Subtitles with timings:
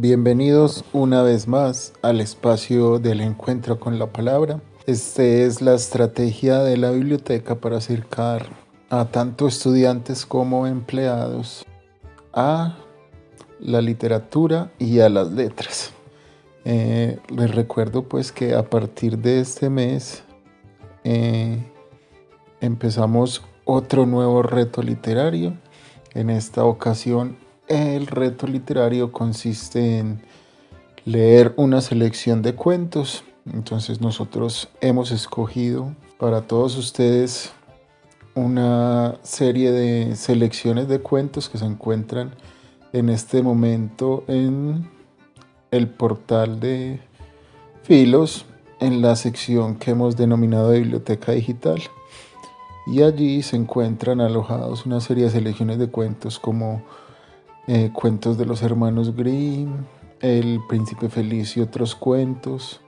[0.00, 4.60] Bienvenidos una vez más al espacio del encuentro con la palabra.
[4.86, 8.46] Esta es la estrategia de la biblioteca para acercar
[8.90, 11.66] a tanto estudiantes como empleados
[12.32, 12.78] a
[13.58, 15.90] la literatura y a las letras.
[16.64, 20.22] Eh, les recuerdo pues que a partir de este mes
[21.02, 21.58] eh,
[22.60, 25.58] empezamos otro nuevo reto literario.
[26.14, 30.20] En esta ocasión el reto literario consiste en
[31.04, 33.24] leer una selección de cuentos.
[33.52, 37.52] Entonces nosotros hemos escogido para todos ustedes
[38.34, 42.34] una serie de selecciones de cuentos que se encuentran
[42.92, 44.88] en este momento en
[45.70, 47.00] el portal de
[47.82, 48.44] Filos
[48.80, 51.82] en la sección que hemos denominado Biblioteca Digital.
[52.86, 56.82] Y allí se encuentran alojados una serie de selecciones de cuentos como
[57.70, 59.84] eh, cuentos de los hermanos Grimm,
[60.20, 62.80] El Príncipe Feliz y otros cuentos,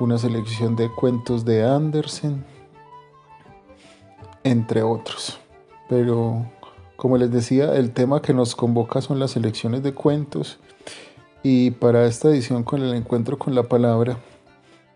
[0.00, 2.44] una selección de cuentos de Andersen,
[4.42, 5.38] entre otros.
[5.88, 6.50] Pero,
[6.96, 10.58] como les decía, el tema que nos convoca son las selecciones de cuentos
[11.44, 14.18] y para esta edición con el encuentro con la palabra,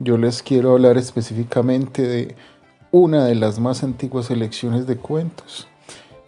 [0.01, 2.35] yo les quiero hablar específicamente de
[2.91, 5.69] una de las más antiguas selecciones de cuentos.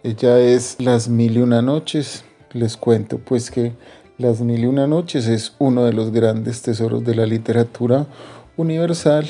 [0.01, 2.23] Ella es Las Mil y Una Noches
[2.55, 3.73] les cuento pues que
[4.17, 8.07] Las Mil y Una Noches es uno de los grandes tesoros de la literatura
[8.55, 9.27] universal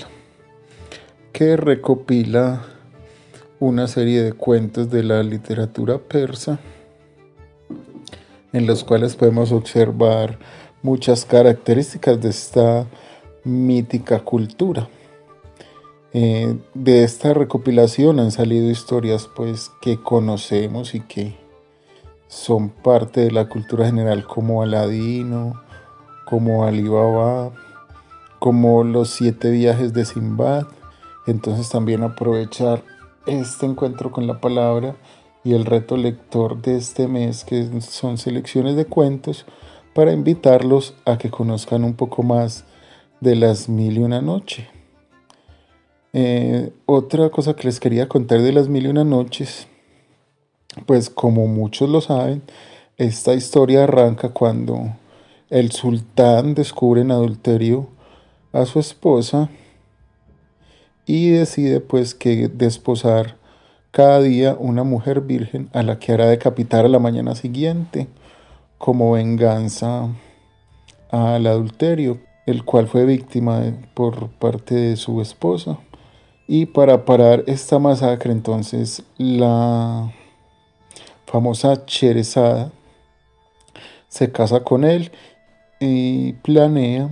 [1.33, 2.61] que recopila
[3.59, 6.59] una serie de cuentos de la literatura persa
[8.53, 10.37] en los cuales podemos observar
[10.83, 12.85] muchas características de esta
[13.43, 14.87] mítica cultura.
[16.13, 21.44] Eh, de esta recopilación han salido historias pues que conocemos y que
[22.35, 25.61] son parte de la cultura general como Aladino,
[26.25, 27.51] como Alibaba,
[28.39, 30.67] como los siete viajes de Simbad.
[31.27, 32.83] Entonces también aprovechar
[33.25, 34.97] este encuentro con la palabra
[35.45, 39.45] y el reto lector de este mes, que son selecciones de cuentos,
[39.93, 42.65] para invitarlos a que conozcan un poco más
[43.21, 44.67] de las mil y una noche.
[46.11, 49.69] Eh, otra cosa que les quería contar de las mil y una noches
[50.85, 52.41] pues como muchos lo saben,
[52.97, 54.95] esta historia arranca cuando
[55.49, 57.87] el sultán descubre en adulterio
[58.53, 59.49] a su esposa
[61.05, 63.35] y decide pues que desposar
[63.91, 68.07] cada día una mujer virgen a la que hará decapitar a la mañana siguiente
[68.77, 70.09] como venganza
[71.11, 73.61] al adulterio, el cual fue víctima
[73.93, 75.79] por parte de su esposa.
[76.47, 80.13] Y para parar esta masacre entonces la
[81.35, 82.71] famosa Cherezada,
[84.07, 85.11] se casa con él
[85.81, 87.09] y planea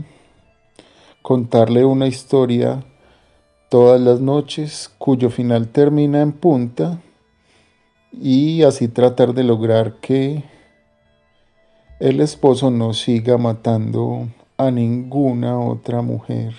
[1.21, 2.85] contarle una historia
[3.69, 7.01] todas las noches cuyo final termina en punta
[8.13, 10.45] y así tratar de lograr que
[11.99, 16.53] el esposo no siga matando a ninguna otra mujer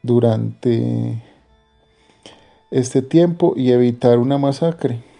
[0.00, 1.20] durante
[2.70, 5.15] este tiempo y evitar una masacre.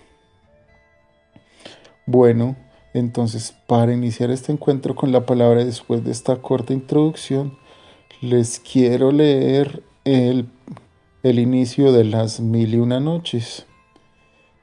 [2.09, 2.55] Bueno,
[2.95, 7.59] entonces para iniciar este encuentro con la palabra después de esta corta introducción,
[8.21, 10.49] les quiero leer el,
[11.25, 13.67] el inicio de las mil y una noches.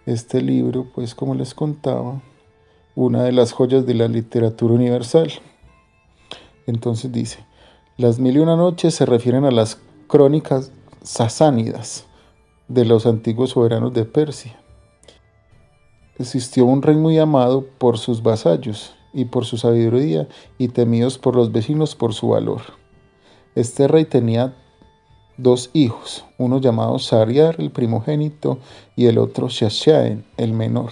[0.05, 2.21] Este libro, pues como les contaba,
[2.95, 5.29] una de las joyas de la literatura universal.
[6.65, 7.39] Entonces dice,
[7.97, 10.71] las mil y una noches se refieren a las crónicas
[11.01, 12.05] sasánidas
[12.69, 14.62] de los antiguos soberanos de Persia
[16.18, 21.35] existió un rey muy amado por sus vasallos y por su sabiduría y temidos por
[21.35, 22.62] los vecinos por su valor.
[23.56, 24.56] Este rey tenía
[25.38, 28.59] dos hijos, uno llamado Sariar, el primogénito,
[28.96, 30.91] y el otro Shashaen, el menor.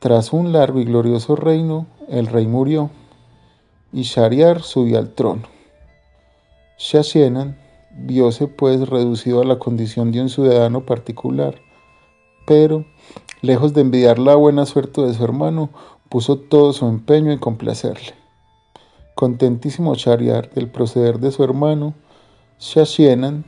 [0.00, 2.90] Tras un largo y glorioso reino, el rey murió
[3.92, 5.42] y Shariar subió al trono.
[6.78, 7.56] Shashenan
[7.96, 11.54] viose pues reducido a la condición de un ciudadano particular,
[12.46, 12.84] pero
[13.44, 15.68] Lejos de envidiar la buena suerte de su hermano,
[16.08, 18.14] puso todo su empeño en complacerle.
[19.14, 21.92] Contentísimo Shariar del proceder de su hermano,
[22.58, 23.44] Shashienan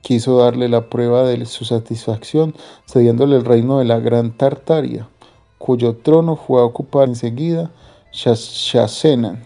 [0.00, 2.54] quiso darle la prueba de su satisfacción,
[2.86, 5.08] cediéndole el reino de la Gran Tartaria,
[5.58, 7.72] cuyo trono fue a ocupar enseguida
[8.12, 9.44] Shashenan,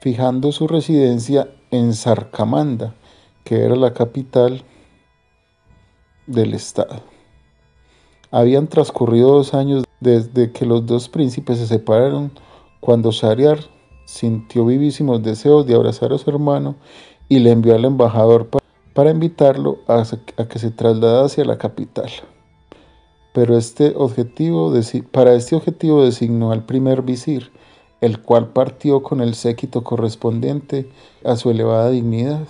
[0.00, 2.94] fijando su residencia en Sarkamanda,
[3.42, 4.62] que era la capital
[6.28, 7.09] del estado.
[8.30, 12.30] Habían transcurrido dos años desde que los dos príncipes se separaron
[12.80, 13.58] cuando Shariar
[14.04, 16.76] sintió vivísimos deseos de abrazar a su hermano
[17.28, 18.48] y le envió al embajador
[18.94, 20.04] para invitarlo a,
[20.48, 22.10] que se trasladara hacia la capital.
[23.32, 24.72] Pero este objetivo,
[25.12, 27.52] para este objetivo designó al primer visir,
[28.00, 30.90] el cual partió con el séquito correspondiente
[31.24, 32.46] a su elevada dignidad.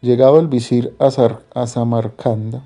[0.00, 2.62] Llegado el visir a, Samarcanda,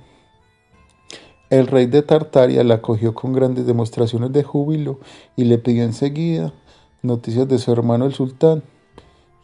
[1.52, 5.00] el rey de Tartaria la acogió con grandes demostraciones de júbilo
[5.36, 6.54] y le pidió enseguida
[7.02, 8.62] noticias de su hermano el sultán,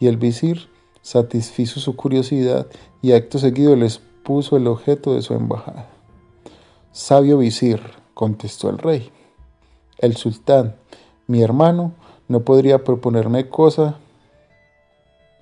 [0.01, 0.71] y el visir
[1.03, 2.67] satisfizo su curiosidad
[3.03, 5.91] y acto seguido les puso el objeto de su embajada.
[6.93, 7.83] Sabio visir,
[8.15, 9.11] contestó el rey.
[9.99, 10.77] El sultán,
[11.27, 11.93] mi hermano,
[12.27, 13.99] no podría proponerme cosa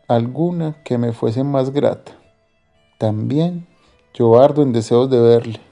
[0.08, 2.18] alguna que me fuese más grata.
[2.98, 3.68] También
[4.14, 5.65] yo ardo en deseos de verle.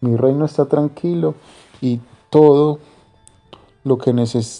[0.00, 1.34] Mi reino está tranquilo
[1.80, 2.00] y
[2.30, 2.78] todo
[3.84, 4.12] lo que,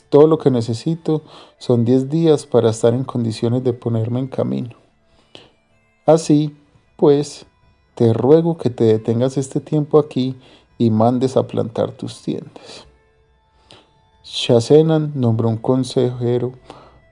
[0.09, 1.23] todo lo que necesito
[1.59, 4.77] son diez días para estar en condiciones de ponerme en camino.
[6.07, 6.57] Así,
[6.97, 7.47] pues,
[7.97, 10.37] te ruego que te detengas este tiempo aquí
[10.79, 12.87] y mandes a plantar tus tiendas.
[14.23, 16.53] Shasenan nombró un consejero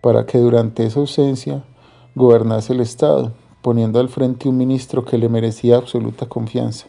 [0.01, 1.65] para que durante esa ausencia
[2.15, 3.33] gobernase el Estado,
[3.63, 6.87] poniendo al frente un ministro que le merecía absoluta confianza.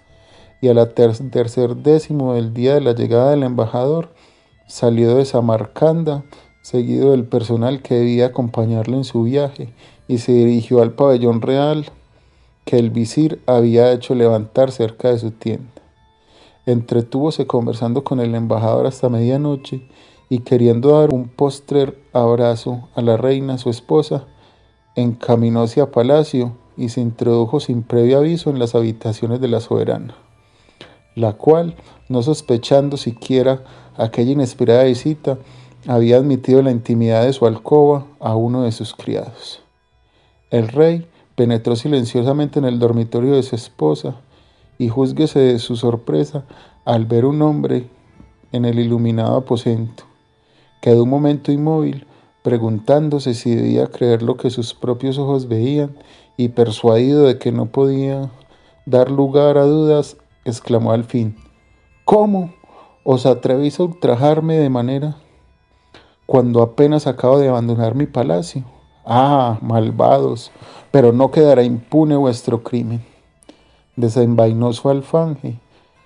[0.66, 4.10] Y a la tercer décimo del día de la llegada del embajador,
[4.66, 6.26] Salió de Samarcanda,
[6.64, 9.76] seguido del personal que debía acompañarle en su viaje,
[10.08, 11.86] y se dirigió al pabellón real
[12.66, 15.70] que el visir había hecho levantar cerca de su tienda.
[16.66, 19.88] Entretúvose conversando con el embajador hasta medianoche
[20.30, 24.26] y queriendo dar un postrer abrazo a la reina, su esposa,
[24.96, 30.16] encaminó hacia palacio y se introdujo sin previo aviso en las habitaciones de la soberana,
[31.16, 31.76] la cual,
[32.10, 33.64] no sospechando siquiera
[33.98, 35.38] aquella inesperada visita,
[35.88, 39.62] había admitido la intimidad de su alcoba a uno de sus criados.
[40.52, 44.16] El rey penetró silenciosamente en el dormitorio de su esposa
[44.78, 46.46] y júzguese de su sorpresa
[46.86, 47.88] al ver un hombre
[48.52, 50.04] en el iluminado aposento.
[50.82, 52.06] Quedó un momento inmóvil,
[52.44, 55.96] preguntándose si debía creer lo que sus propios ojos veían
[56.38, 58.30] y persuadido de que no podía
[58.86, 61.36] dar lugar a dudas, exclamó al fin,
[62.06, 62.54] ¿Cómo?
[63.04, 65.18] ¿Os atrevéis a ultrajarme de manera
[66.28, 68.64] cuando apenas acabo de abandonar mi palacio?
[69.08, 70.52] Ah, malvados,
[70.92, 73.04] pero no quedará impune vuestro crimen.
[73.96, 75.60] Desenvainó su alfanje,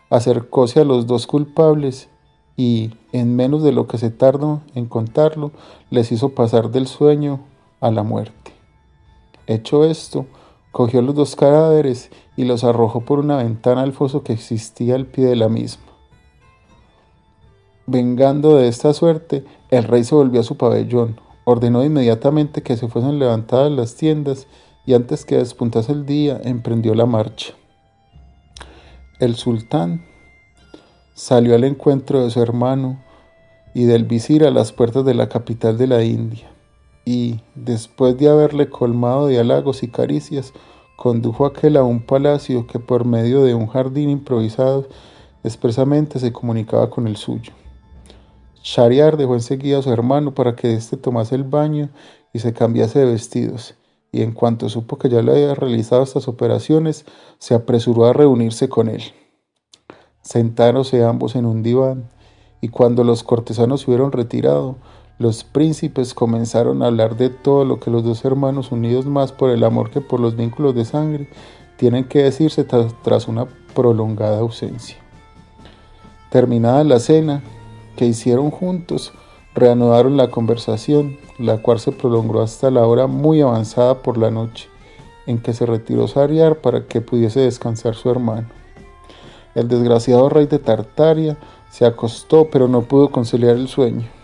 [0.09, 2.07] acercóse a los dos culpables
[2.56, 5.51] y, en menos de lo que se tardó en contarlo,
[5.89, 7.42] les hizo pasar del sueño
[7.81, 8.53] a la muerte.
[9.47, 10.27] Hecho esto,
[10.71, 15.06] cogió los dos cadáveres y los arrojó por una ventana al foso que existía al
[15.06, 15.83] pie de la misma.
[17.86, 22.88] Vengando de esta suerte, el rey se volvió a su pabellón, ordenó inmediatamente que se
[22.88, 24.48] fuesen levantadas las tiendas
[24.86, 27.54] y antes que despuntase el día emprendió la marcha.
[29.19, 30.06] El sultán
[31.13, 33.04] salió al encuentro de su hermano
[33.74, 36.49] y del visir a las puertas de la capital de la India,
[37.11, 40.53] y, después de haberle colmado de halagos y caricias,
[40.95, 44.88] condujo aquel a un palacio que por medio de un jardín improvisado
[45.44, 47.51] expresamente se comunicaba con el suyo.
[48.61, 51.89] Shariar dejó enseguida a su hermano para que éste tomase el baño
[52.31, 53.73] y se cambiase de vestidos,
[54.11, 57.06] y en cuanto supo que ya le había realizado estas operaciones,
[57.39, 59.01] se apresuró a reunirse con él.
[60.21, 62.07] Sentáronse ambos en un diván,
[62.61, 64.75] y cuando los cortesanos se hubieron retirado,
[65.19, 69.49] los príncipes comenzaron a hablar de todo lo que los dos hermanos, unidos más por
[69.49, 71.30] el amor que por los vínculos de sangre,
[71.78, 73.45] tienen que decirse tras una
[73.76, 74.97] prolongada ausencia.
[76.31, 77.44] Terminada la cena,
[77.97, 79.11] que hicieron juntos
[79.56, 84.69] reanudaron la conversación, la cual se prolongó hasta la hora muy avanzada por la noche,
[85.28, 88.47] en que se retiró Sariar para que pudiese descansar su hermano.
[89.54, 91.38] El desgraciado rey de Tartaria
[91.69, 94.19] se acostó, pero no pudo conciliar el sueño.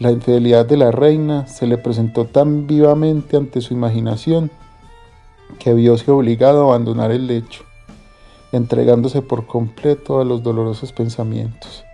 [0.00, 4.50] La infidelidad de la reina se le presentó tan vivamente ante su imaginación
[5.58, 7.62] que vióse obligado a abandonar el lecho,
[8.50, 11.84] entregándose por completo a los dolorosos pensamientos.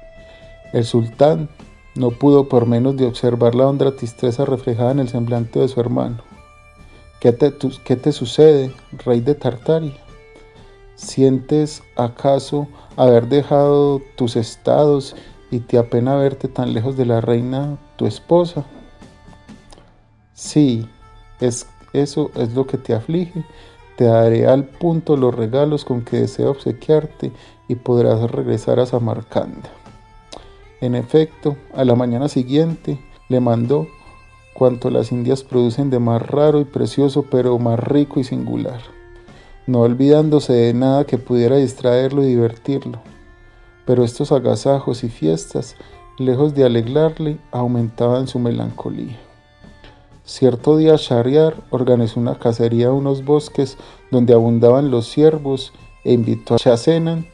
[0.73, 1.50] El sultán
[1.95, 5.80] no pudo por menos de observar la honda tristeza reflejada en el semblante de su
[5.80, 6.23] hermano.
[7.21, 7.52] ¿Qué te,
[7.85, 8.73] ¿Qué te, sucede,
[9.04, 9.99] rey de Tartaria?
[10.95, 12.66] ¿Sientes acaso
[12.97, 15.14] haber dejado tus estados
[15.50, 18.64] y te apena verte tan lejos de la reina, tu esposa?
[20.33, 20.88] Sí,
[21.38, 23.45] es, eso es lo que te aflige.
[23.99, 27.30] Te daré al punto los regalos con que deseo obsequiarte
[27.69, 29.69] y podrás regresar a Samarcanda.
[30.80, 33.87] En efecto, a la mañana siguiente, le mandó
[34.54, 38.80] cuanto las indias producen de más raro y precioso, pero más rico y singular,
[39.66, 43.02] no olvidándose de nada que pudiera distraerlo y divertirlo.
[43.85, 45.76] Pero estos agasajos y fiestas,
[46.21, 49.19] lejos de alegrarle, aumentaban su melancolía.
[50.25, 53.79] Cierto día Shariar organizó una cacería en unos bosques
[54.11, 55.73] donde abundaban los ciervos
[56.05, 57.27] e invitó a Shasenan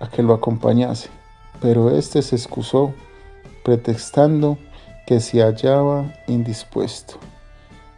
[0.00, 1.10] a que lo acompañase,
[1.60, 2.92] pero éste se excusó,
[3.62, 4.58] pretextando
[5.06, 7.14] que se hallaba indispuesto.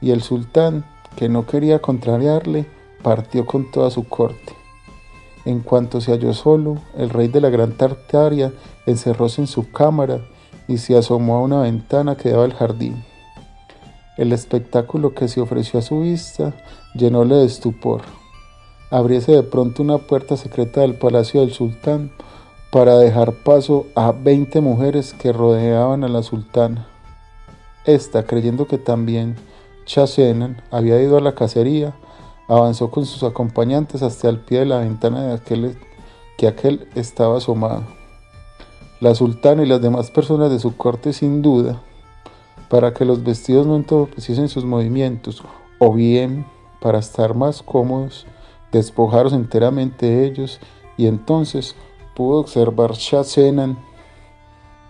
[0.00, 0.84] Y el sultán,
[1.16, 2.66] que no quería contrariarle,
[3.02, 4.54] partió con toda su corte.
[5.44, 8.52] En cuanto se halló solo, el rey de la gran Tartaria
[8.90, 10.20] encerróse en su cámara
[10.66, 13.04] y se asomó a una ventana que daba al jardín.
[14.16, 16.54] El espectáculo que se ofreció a su vista
[16.94, 18.02] llenóle de estupor.
[18.90, 22.10] Abriese de pronto una puerta secreta del palacio del sultán
[22.70, 26.86] para dejar paso a veinte mujeres que rodeaban a la sultana.
[27.84, 29.36] Esta, creyendo que también
[29.86, 31.94] Chasenan había ido a la cacería,
[32.48, 35.78] avanzó con sus acompañantes hasta el pie de la ventana de aquel
[36.36, 37.97] que aquel estaba asomado.
[39.00, 41.80] La sultana y las demás personas de su corte sin duda,
[42.68, 45.42] para que los vestidos no entorpeciesen sus movimientos,
[45.78, 46.46] o bien
[46.80, 48.26] para estar más cómodos,
[48.72, 50.58] despojaros enteramente de ellos,
[50.96, 51.76] y entonces
[52.16, 53.78] pudo observar Chasenan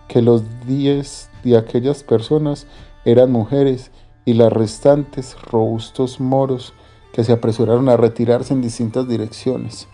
[0.07, 2.65] que los diez de aquellas personas
[3.05, 3.91] eran mujeres
[4.25, 6.73] y las restantes robustos moros
[7.13, 9.87] que se apresuraron a retirarse en distintas direcciones,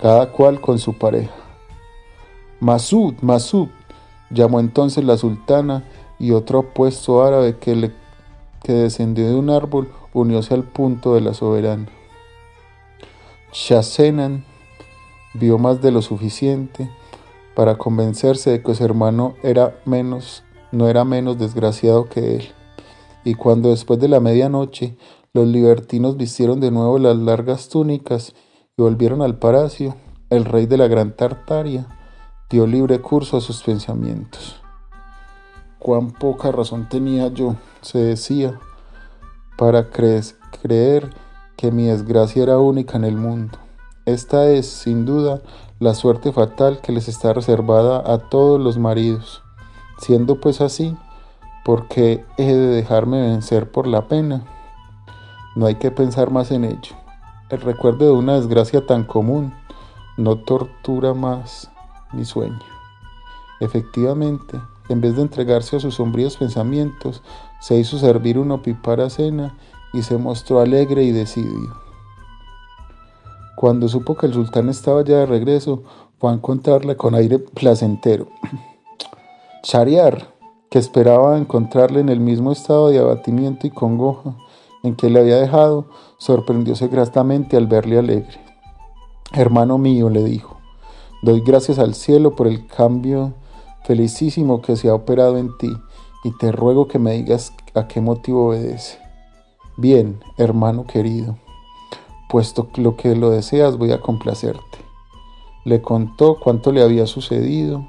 [0.00, 1.41] cada cual con su pareja.
[2.62, 3.70] Masud, Masud,
[4.30, 5.82] llamó entonces la sultana
[6.20, 7.90] y otro apuesto árabe que, le,
[8.62, 11.88] que descendió de un árbol unióse al punto de la soberana.
[13.52, 14.44] Shasenan
[15.34, 16.88] vio más de lo suficiente
[17.56, 22.48] para convencerse de que su hermano era menos no era menos desgraciado que él.
[23.24, 24.96] Y cuando después de la medianoche
[25.32, 28.34] los libertinos vistieron de nuevo las largas túnicas
[28.76, 29.96] y volvieron al palacio,
[30.30, 31.88] el rey de la gran Tartaria
[32.52, 34.60] dio libre curso a sus pensamientos.
[35.78, 38.60] Cuán poca razón tenía yo, se decía,
[39.56, 41.08] para creer
[41.56, 43.56] que mi desgracia era única en el mundo.
[44.04, 45.40] Esta es, sin duda,
[45.80, 49.42] la suerte fatal que les está reservada a todos los maridos.
[49.98, 50.94] Siendo pues así,
[51.64, 54.44] ¿por qué he de dejarme vencer por la pena?
[55.56, 56.96] No hay que pensar más en ello.
[57.48, 59.54] El recuerdo de una desgracia tan común
[60.18, 61.71] no tortura más
[62.12, 62.58] mi sueño.
[63.60, 67.22] Efectivamente, en vez de entregarse a sus sombríos pensamientos,
[67.60, 69.56] se hizo servir una opipara cena
[69.92, 71.74] y se mostró alegre y decidido.
[73.56, 75.84] Cuando supo que el sultán estaba ya de regreso,
[76.18, 78.28] fue a encontrarle con aire placentero.
[79.62, 80.34] Chariar,
[80.70, 84.34] que esperaba encontrarle en el mismo estado de abatimiento y congoja
[84.82, 85.86] en que le había dejado,
[86.18, 88.40] sorprendióse gratamente al verle alegre.
[89.32, 90.51] Hermano mío, le dijo,
[91.22, 93.32] doy gracias al cielo por el cambio
[93.84, 95.72] felicísimo que se ha operado en ti
[96.24, 98.98] y te ruego que me digas a qué motivo obedece.
[99.76, 101.38] Bien, hermano querido,
[102.28, 104.60] puesto lo que lo deseas voy a complacerte.
[105.64, 107.86] Le contó cuánto le había sucedido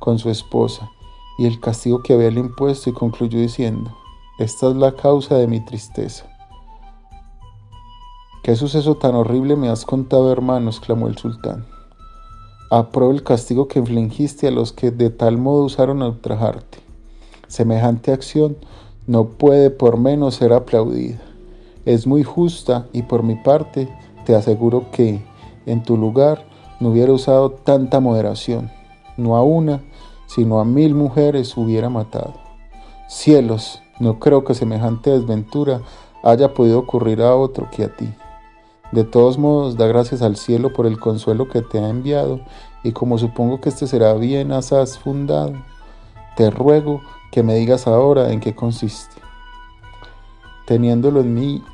[0.00, 0.90] con su esposa
[1.38, 3.96] y el castigo que había impuesto y concluyó diciendo,
[4.38, 6.26] esta es la causa de mi tristeza.
[8.42, 10.70] ¿Qué suceso tan horrible me has contado, hermano?
[10.70, 11.71] exclamó el sultán.
[12.74, 16.78] Apruebo el castigo que infligiste a los que de tal modo usaron a ultrajarte.
[17.46, 18.56] Semejante acción
[19.06, 21.20] no puede por menos ser aplaudida.
[21.84, 25.22] Es muy justa y por mi parte te aseguro que,
[25.66, 26.46] en tu lugar,
[26.80, 28.70] no hubiera usado tanta moderación,
[29.18, 29.82] no a una,
[30.26, 32.32] sino a mil mujeres hubiera matado.
[33.06, 35.82] Cielos, no creo que semejante desventura
[36.22, 38.08] haya podido ocurrir a otro que a ti.
[38.92, 42.40] De todos modos, da gracias al cielo por el consuelo que te ha enviado,
[42.84, 45.54] y como supongo que este será bien asaz fundado,
[46.36, 49.16] te ruego que me digas ahora en qué consiste,
[50.66, 51.64] teniéndolo en mí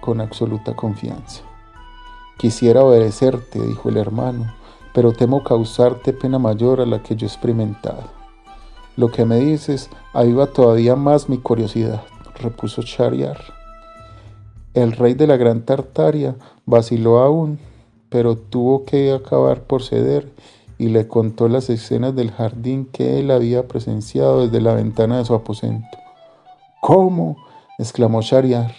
[0.00, 1.42] con absoluta confianza.
[2.38, 4.54] Quisiera obedecerte, dijo el hermano,
[4.94, 8.04] pero temo causarte pena mayor a la que yo he experimentado.
[8.96, 12.02] Lo que me dices aviva todavía más mi curiosidad,
[12.40, 13.65] repuso Chariar.
[14.76, 17.58] El rey de la gran Tartaria vaciló aún,
[18.10, 20.30] pero tuvo que acabar por ceder
[20.76, 25.24] y le contó las escenas del jardín que él había presenciado desde la ventana de
[25.24, 25.96] su aposento.
[26.82, 27.38] ¿Cómo?
[27.78, 28.70] exclamó Shariar.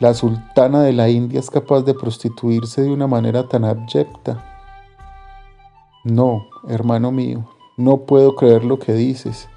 [0.00, 4.44] La sultana de la India es capaz de prostituirse de una manera tan abyecta.
[6.02, 9.48] No, hermano mío, no puedo creer lo que dices.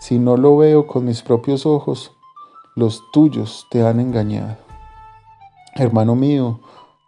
[0.00, 2.10] Si no lo veo con mis propios ojos,
[2.74, 4.67] los tuyos te han engañado.
[5.78, 6.58] Hermano mío,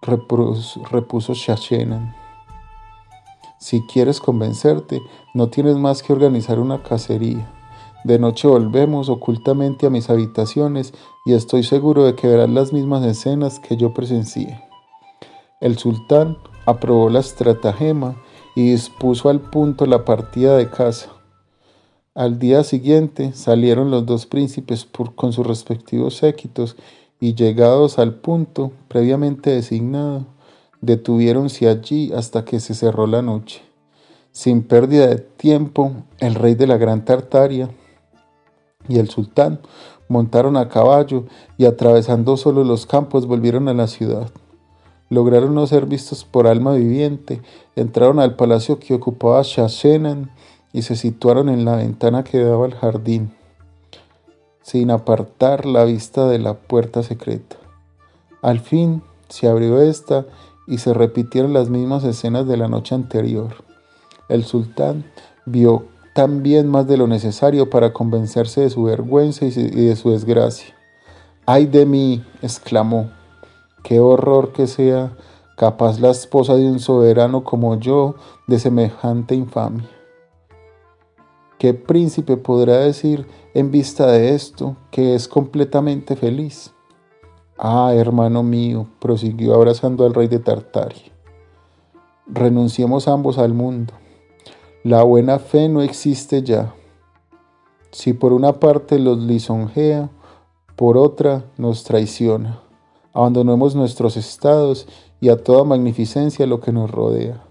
[0.00, 2.14] repuso Shashenan,
[3.58, 5.02] si quieres convencerte,
[5.34, 7.52] no tienes más que organizar una cacería.
[8.04, 10.94] De noche volvemos ocultamente a mis habitaciones
[11.26, 14.62] y estoy seguro de que verás las mismas escenas que yo presencié.
[15.60, 18.16] El sultán aprobó la estratagema
[18.54, 21.10] y dispuso al punto la partida de caza.
[22.14, 26.76] Al día siguiente salieron los dos príncipes con sus respectivos séquitos
[27.20, 30.26] y llegados al punto previamente designado,
[30.80, 33.62] detuviéronse allí hasta que se cerró la noche.
[34.32, 37.68] Sin pérdida de tiempo, el rey de la Gran Tartaria
[38.88, 39.60] y el sultán
[40.08, 41.26] montaron a caballo
[41.58, 44.30] y atravesando solo los campos volvieron a la ciudad.
[45.08, 47.42] Lograron no ser vistos por alma viviente,
[47.76, 50.30] entraron al palacio que ocupaba Shashenan
[50.72, 53.32] y se situaron en la ventana que daba al jardín,
[54.70, 57.56] sin apartar la vista de la puerta secreta.
[58.40, 60.26] Al fin se abrió esta
[60.68, 63.64] y se repitieron las mismas escenas de la noche anterior.
[64.28, 65.06] El sultán
[65.44, 70.72] vio también más de lo necesario para convencerse de su vergüenza y de su desgracia.
[71.46, 72.24] ¡Ay de mí!
[72.40, 73.10] exclamó.
[73.82, 75.16] ¡Qué horror que sea
[75.56, 78.14] capaz la esposa de un soberano como yo
[78.46, 79.88] de semejante infamia!
[81.60, 86.72] ¿Qué príncipe podrá decir en vista de esto que es completamente feliz?
[87.58, 91.12] Ah, hermano mío, prosiguió abrazando al rey de Tartaria.
[92.26, 93.92] Renunciemos ambos al mundo.
[94.84, 96.72] La buena fe no existe ya.
[97.90, 100.08] Si por una parte los lisonjea,
[100.76, 102.62] por otra nos traiciona.
[103.12, 104.88] Abandonemos nuestros estados
[105.20, 107.49] y a toda magnificencia lo que nos rodea.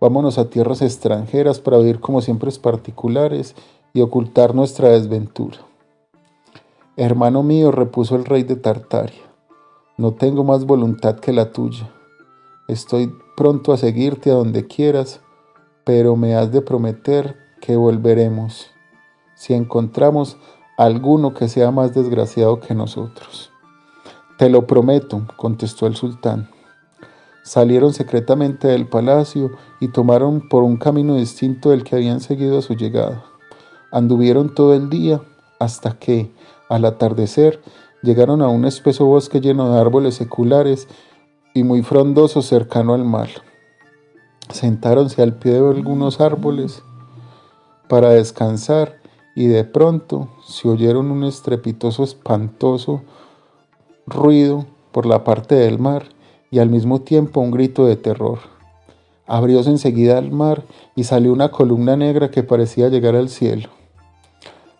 [0.00, 3.54] Vámonos a tierras extranjeras para vivir como siempre particulares
[3.92, 5.58] y ocultar nuestra desventura.
[6.96, 9.22] Hermano mío, repuso el rey de Tartaria,
[9.96, 11.90] no tengo más voluntad que la tuya.
[12.68, 15.20] Estoy pronto a seguirte a donde quieras,
[15.84, 18.70] pero me has de prometer que volveremos
[19.34, 20.38] si encontramos
[20.76, 23.50] alguno que sea más desgraciado que nosotros.
[24.38, 26.48] Te lo prometo, contestó el sultán.
[27.42, 32.62] Salieron secretamente del palacio y tomaron por un camino distinto del que habían seguido a
[32.62, 33.24] su llegada.
[33.90, 35.20] Anduvieron todo el día
[35.58, 36.30] hasta que,
[36.68, 37.60] al atardecer,
[38.02, 40.86] llegaron a un espeso bosque lleno de árboles seculares
[41.54, 43.28] y muy frondoso cercano al mar.
[44.50, 46.82] Sentáronse al pie de algunos árboles
[47.88, 49.00] para descansar
[49.34, 53.02] y de pronto se oyeron un estrepitoso, espantoso
[54.06, 56.04] ruido por la parte del mar
[56.50, 58.40] y al mismo tiempo un grito de terror.
[59.26, 60.64] Abrióse enseguida el mar
[60.96, 63.68] y salió una columna negra que parecía llegar al cielo.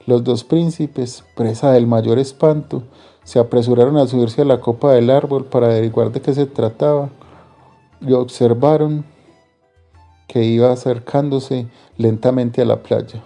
[0.07, 2.83] Los dos príncipes, presa del mayor espanto,
[3.23, 7.11] se apresuraron a subirse a la copa del árbol para averiguar de qué se trataba
[8.01, 9.05] y observaron
[10.27, 13.23] que iba acercándose lentamente a la playa.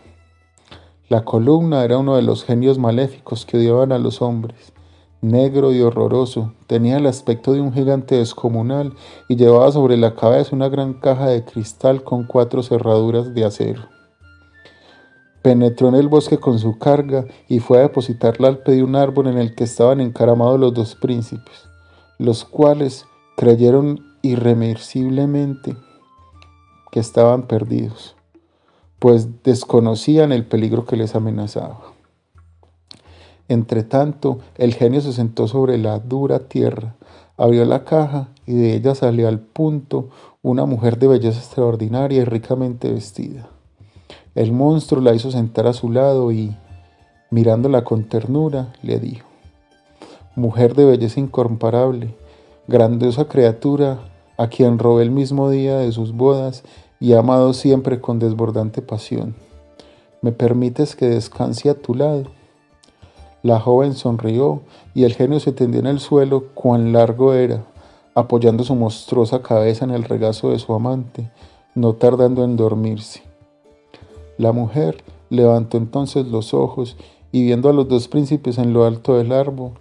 [1.09, 4.74] La columna era uno de los genios maléficos que odiaban a los hombres
[5.31, 8.95] negro y horroroso, tenía el aspecto de un gigante descomunal
[9.29, 13.83] y llevaba sobre la cabeza una gran caja de cristal con cuatro cerraduras de acero.
[15.43, 18.97] Penetró en el bosque con su carga y fue a depositarla al pie de un
[18.97, 21.69] árbol en el que estaban encaramados los dos príncipes,
[22.19, 23.07] los cuales
[23.37, 25.77] creyeron irremisiblemente
[26.91, 28.17] que estaban perdidos,
[28.99, 31.94] pues desconocían el peligro que les amenazaba.
[33.49, 36.95] Entretanto, el genio se sentó sobre la dura tierra,
[37.37, 40.09] abrió la caja y de ella salió al punto
[40.43, 43.49] una mujer de belleza extraordinaria y ricamente vestida.
[44.35, 46.57] El monstruo la hizo sentar a su lado y,
[47.31, 49.29] mirándola con ternura, le dijo,
[50.37, 52.17] Mujer de belleza incomparable,
[52.67, 54.01] grandiosa criatura,
[54.37, 56.65] a quien robé el mismo día de sus bodas
[56.99, 59.37] y amado siempre con desbordante pasión,
[60.23, 62.25] ¿me permites que descanse a tu lado?
[63.45, 64.63] La joven sonrió
[64.95, 67.67] y el genio se tendió en el suelo cuán largo era,
[68.15, 71.31] apoyando su monstruosa cabeza en el regazo de su amante,
[71.75, 73.23] no tardando en dormirse.
[74.39, 76.97] La mujer levantó entonces los ojos
[77.33, 79.73] y viendo a los dos príncipes en lo alto del árbol,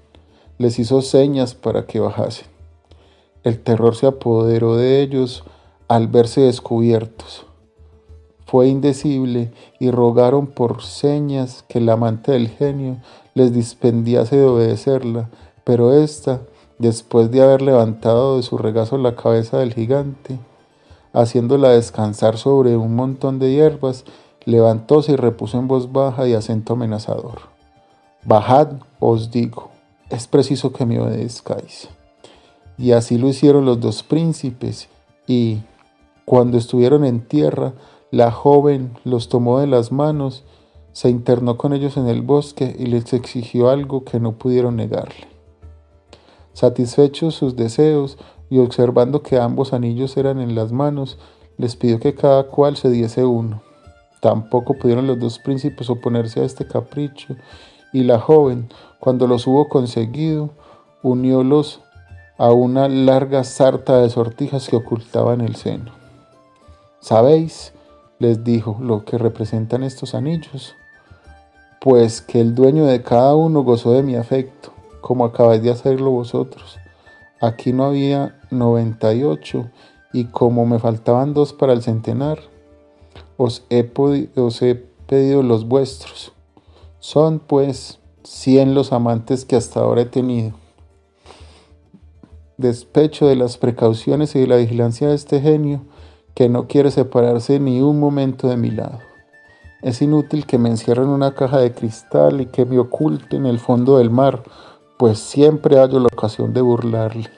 [0.57, 2.47] les hizo señas para que bajasen.
[3.43, 5.45] El terror se apoderó de ellos
[5.87, 7.45] al verse descubiertos
[8.53, 12.97] fue indecible y rogaron por señas que el amante del genio
[13.33, 15.29] les dispendiase de obedecerla,
[15.63, 16.41] pero ésta,
[16.79, 20.39] después de haber levantado de su regazo la cabeza del gigante,
[21.13, 24.05] haciéndola descansar sobre un montón de hierbas,
[24.45, 27.39] levantóse y repuso en voz baja y acento amenazador.
[28.25, 29.69] Bajad, os digo,
[30.09, 31.89] es preciso que me obedezcáis.
[32.77, 34.89] Y así lo hicieron los dos príncipes,
[35.27, 35.59] y
[36.25, 37.73] cuando estuvieron en tierra,
[38.11, 40.43] la joven los tomó de las manos,
[40.93, 45.27] se internó con ellos en el bosque y les exigió algo que no pudieron negarle.
[46.53, 48.17] Satisfechos sus deseos
[48.49, 51.17] y observando que ambos anillos eran en las manos,
[51.57, 53.63] les pidió que cada cual se diese uno.
[54.21, 57.35] Tampoco pudieron los dos príncipes oponerse a este capricho,
[57.91, 60.51] y la joven, cuando los hubo conseguido,
[61.01, 61.81] uniólos
[62.37, 65.91] a una larga sarta de sortijas que ocultaba en el seno.
[66.99, 67.73] ¿Sabéis?
[68.19, 70.75] les dijo lo que representan estos anillos.
[71.83, 76.11] Pues que el dueño de cada uno gozó de mi afecto, como acabáis de hacerlo
[76.11, 76.77] vosotros.
[77.41, 79.69] Aquí no había 98
[80.13, 82.39] y como me faltaban dos para el centenar,
[83.35, 83.91] os he,
[84.37, 84.75] os he
[85.07, 86.31] pedido los vuestros.
[86.99, 90.53] Son pues cien los amantes que hasta ahora he tenido.
[92.55, 95.81] Despecho de las precauciones y de la vigilancia de este genio,
[96.33, 98.99] que no quiere separarse ni un momento de mi lado.
[99.83, 103.45] Es inútil que me encierre en una caja de cristal y que me oculte en
[103.45, 104.41] el fondo del mar,
[104.97, 107.29] pues siempre hallo la ocasión de burlarle.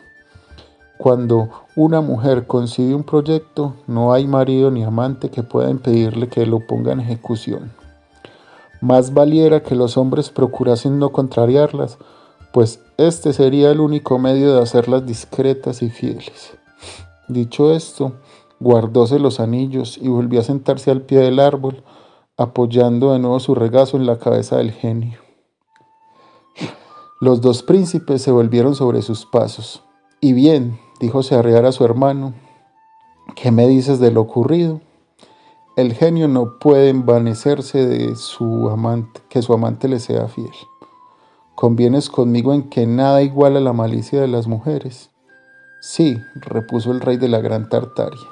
[1.00, 6.46] Cuando una mujer concibe un proyecto, no hay marido ni amante que pueda impedirle que
[6.46, 7.72] lo ponga en ejecución.
[8.80, 11.98] Más valiera que los hombres procurasen no contrariarlas,
[12.54, 16.54] pues este sería el único medio de hacerlas discretas y fieles.
[17.28, 18.14] Dicho esto,
[18.60, 21.84] guardóse los anillos y volvió a sentarse al pie del árbol,
[22.38, 25.20] apoyando de nuevo su regazo en la cabeza del genio.
[27.22, 29.84] Los dos príncipes se volvieron sobre sus pasos.
[30.20, 32.34] Y bien, dijo Searrear a su hermano,
[33.36, 34.82] ¿qué me dices de lo ocurrido?
[35.78, 40.52] El genio no puede envanecerse de su amante, que su amante le sea fiel.
[41.56, 45.10] Convienes conmigo en que nada iguala la malicia de las mujeres.
[45.82, 48.28] Sí, repuso el rey de la gran Tartaria,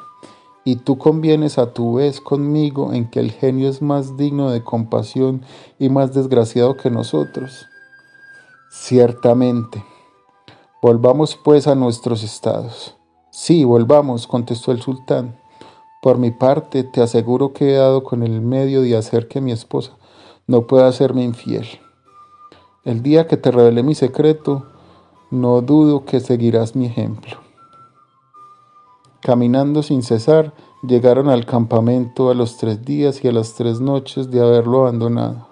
[0.65, 4.63] y tú convienes a tu vez conmigo en que el genio es más digno de
[4.63, 5.41] compasión
[5.79, 7.67] y más desgraciado que nosotros.
[8.69, 9.83] Ciertamente,
[10.83, 12.97] Volvamos pues a nuestros estados.
[13.31, 15.39] Sí, volvamos, contestó el sultán.
[16.01, 19.53] Por mi parte, te aseguro que he dado con el medio de hacer que mi
[19.53, 19.95] esposa
[20.45, 21.65] no pueda hacerme infiel.
[22.83, 24.65] El día que te revele mi secreto,
[25.31, 27.42] no dudo que seguirás mi ejemplo.
[29.23, 30.53] Caminando sin cesar,
[30.85, 35.47] llegaron al campamento a los tres días y a las tres noches de haberlo abandonado.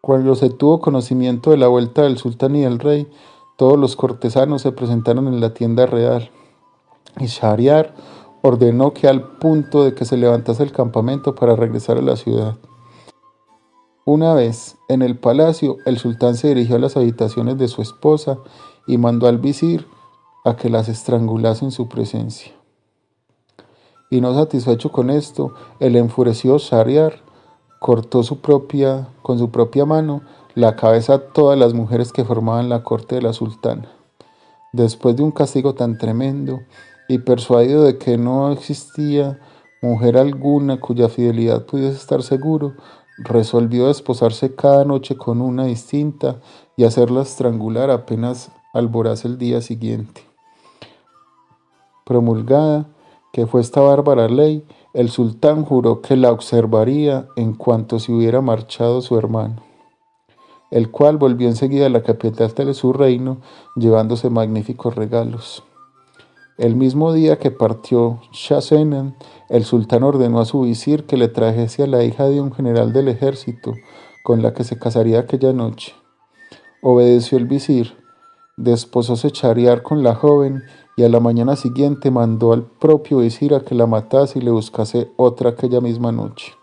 [0.00, 3.08] Cuando se tuvo conocimiento de la vuelta del sultán y del rey,
[3.56, 6.32] todos los cortesanos se presentaron en la tienda real
[7.20, 7.94] y Shahriar
[8.42, 12.56] ordenó que al punto de que se levantase el campamento para regresar a la ciudad.
[14.04, 18.38] Una vez en el palacio, el sultán se dirigió a las habitaciones de su esposa
[18.88, 19.86] y mandó al visir
[20.44, 22.55] a que las estrangulase en su presencia.
[24.10, 27.22] Y no satisfecho con esto, el enfurecido Shahriar
[27.80, 30.22] cortó su propia, con su propia mano
[30.54, 33.88] la cabeza a todas las mujeres que formaban la corte de la sultana.
[34.72, 36.60] Después de un castigo tan tremendo
[37.08, 39.38] y persuadido de que no existía
[39.82, 42.74] mujer alguna cuya fidelidad pudiese estar seguro,
[43.18, 46.40] resolvió desposarse cada noche con una distinta
[46.76, 50.22] y hacerla estrangular apenas alborase el día siguiente.
[52.04, 52.86] Promulgada,
[53.36, 58.40] que fue esta bárbara ley, el sultán juró que la observaría en cuanto se hubiera
[58.40, 59.62] marchado su hermano
[60.70, 63.38] el cual volvió enseguida a la capital de su reino,
[63.76, 65.62] llevándose magníficos regalos.
[66.58, 69.14] El mismo día que partió Shasenan,
[69.48, 72.92] el sultán ordenó a su visir que le trajese a la hija de un general
[72.92, 73.74] del ejército,
[74.24, 75.94] con la que se casaría aquella noche.
[76.82, 77.96] Obedeció el visir,
[78.56, 80.62] desposóse Chariar con la joven
[80.96, 84.50] y a la mañana siguiente mandó al propio visir a que la matase y le
[84.50, 86.54] buscase otra aquella misma noche.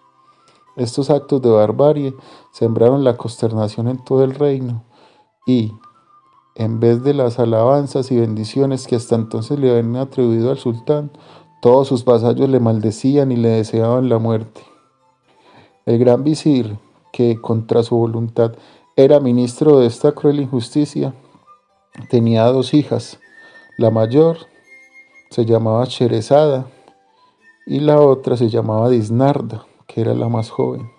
[0.75, 2.15] Estos actos de barbarie
[2.51, 4.83] sembraron la consternación en todo el reino
[5.45, 5.71] y,
[6.55, 11.11] en vez de las alabanzas y bendiciones que hasta entonces le habían atribuido al sultán,
[11.61, 14.61] todos sus vasallos le maldecían y le deseaban la muerte.
[15.85, 16.77] El gran visir,
[17.11, 18.53] que contra su voluntad
[18.95, 21.13] era ministro de esta cruel injusticia,
[22.09, 23.19] tenía dos hijas.
[23.77, 24.37] La mayor
[25.31, 26.67] se llamaba Cherezada
[27.65, 30.91] y la otra se llamaba Disnarda que era la más joven.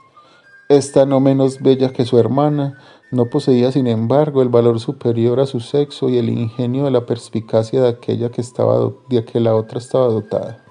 [0.69, 2.79] Esta, no menos bella que su hermana,
[3.11, 7.07] no poseía sin embargo el valor superior a su sexo y el ingenio de la
[7.07, 10.65] perspicacia de aquella que, estaba, de que la otra estaba dotada.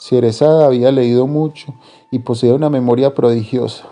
[0.00, 1.74] Sherezada había leído mucho
[2.10, 3.86] y poseía una memoria prodigiosa.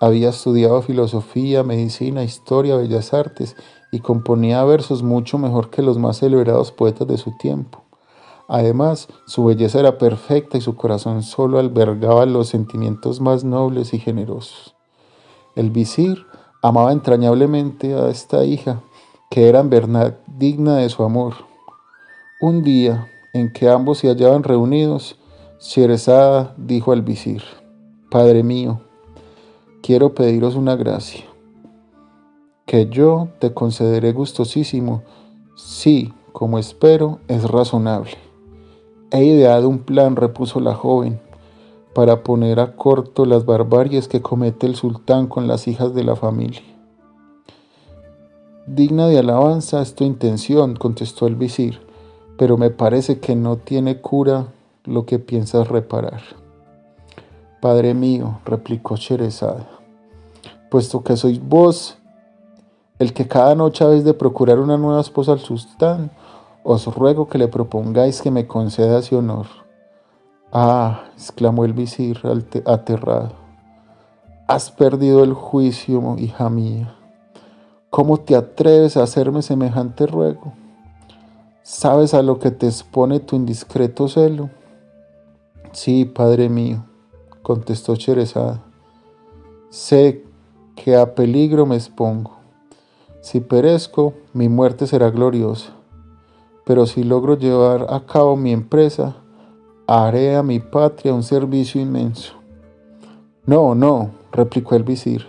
[0.00, 3.56] Había estudiado filosofía, medicina, historia, bellas artes
[3.92, 7.82] y componía versos mucho mejor que los más celebrados poetas de su tiempo.
[8.48, 14.00] Además, su belleza era perfecta y su corazón solo albergaba los sentimientos más nobles y
[14.00, 14.74] generosos.
[15.54, 16.26] El visir
[16.62, 18.80] amaba entrañablemente a esta hija,
[19.30, 21.34] que era en verdad digna de su amor.
[22.40, 25.18] Un día en que ambos se hallaban reunidos,
[25.60, 27.42] Sherezada dijo al visir,
[28.10, 28.80] Padre mío,
[29.82, 31.24] quiero pediros una gracia,
[32.66, 35.02] que yo te concederé gustosísimo,
[35.56, 38.12] si, como espero, es razonable.
[39.10, 41.20] He ideado un plan, repuso la joven,
[41.94, 46.16] para poner a corto las barbaries que comete el sultán con las hijas de la
[46.16, 46.62] familia.
[48.66, 51.80] Digna de alabanza es tu intención, contestó el visir,
[52.38, 54.46] pero me parece que no tiene cura
[54.84, 56.22] lo que piensas reparar.
[57.60, 59.68] Padre mío, replicó Sherezada,
[60.70, 61.98] puesto que sois vos
[63.02, 66.10] el que cada noche habéis de procurar una nueva esposa al sultán,
[66.62, 69.46] os ruego que le propongáis que me conceda ese honor.
[70.52, 72.20] Ah, exclamó el visir
[72.64, 73.32] aterrado,
[74.46, 76.94] has perdido el juicio, hija mía.
[77.90, 80.52] ¿Cómo te atreves a hacerme semejante ruego?
[81.62, 84.50] ¿Sabes a lo que te expone tu indiscreto celo?
[85.72, 86.84] Sí, padre mío,
[87.42, 88.62] contestó Cherezada.
[89.70, 90.24] Sé
[90.76, 92.41] que a peligro me expongo.
[93.22, 95.72] Si perezco, mi muerte será gloriosa.
[96.66, 99.14] Pero si logro llevar a cabo mi empresa,
[99.86, 102.34] haré a mi patria un servicio inmenso.
[103.46, 105.24] No, no, replicó el visir,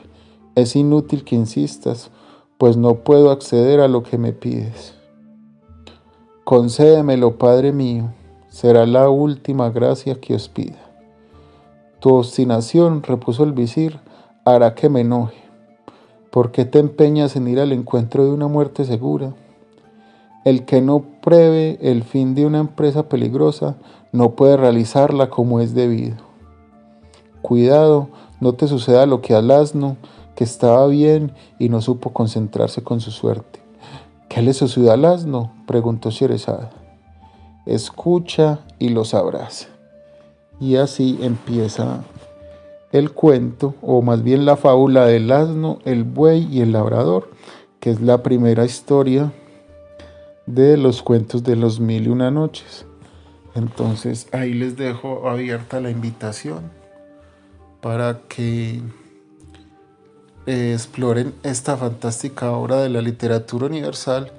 [0.55, 2.09] es inútil que insistas,
[2.57, 4.95] pues no puedo acceder a lo que me pides.
[6.45, 8.11] Concédemelo, Padre mío,
[8.49, 10.79] será la última gracia que os pida.
[11.99, 13.99] Tu obstinación, repuso el visir,
[14.45, 15.42] hará que me enoje.
[16.33, 19.35] ¿Por qué te empeñas en ir al encuentro de una muerte segura?
[20.43, 23.75] El que no pruebe el fin de una empresa peligrosa
[24.11, 26.15] no puede realizarla como es debido.
[27.43, 29.95] Cuidado, no te suceda lo que al asno,
[30.35, 33.59] que estaba bien y no supo concentrarse con su suerte.
[34.27, 35.53] ¿Qué le sucedió al asno?
[35.67, 36.71] preguntó Sherezada.
[37.67, 39.67] Escucha y lo sabrás.
[40.59, 42.03] Y así empieza
[42.93, 47.29] el cuento, o más bien la fábula del asno, el buey y el labrador,
[47.79, 49.33] que es la primera historia
[50.45, 52.85] de los cuentos de los mil y una noches.
[53.55, 56.71] Entonces ahí les dejo abierta la invitación
[57.81, 58.79] para que
[60.45, 64.31] eh, exploren esta fantástica obra de la literatura universal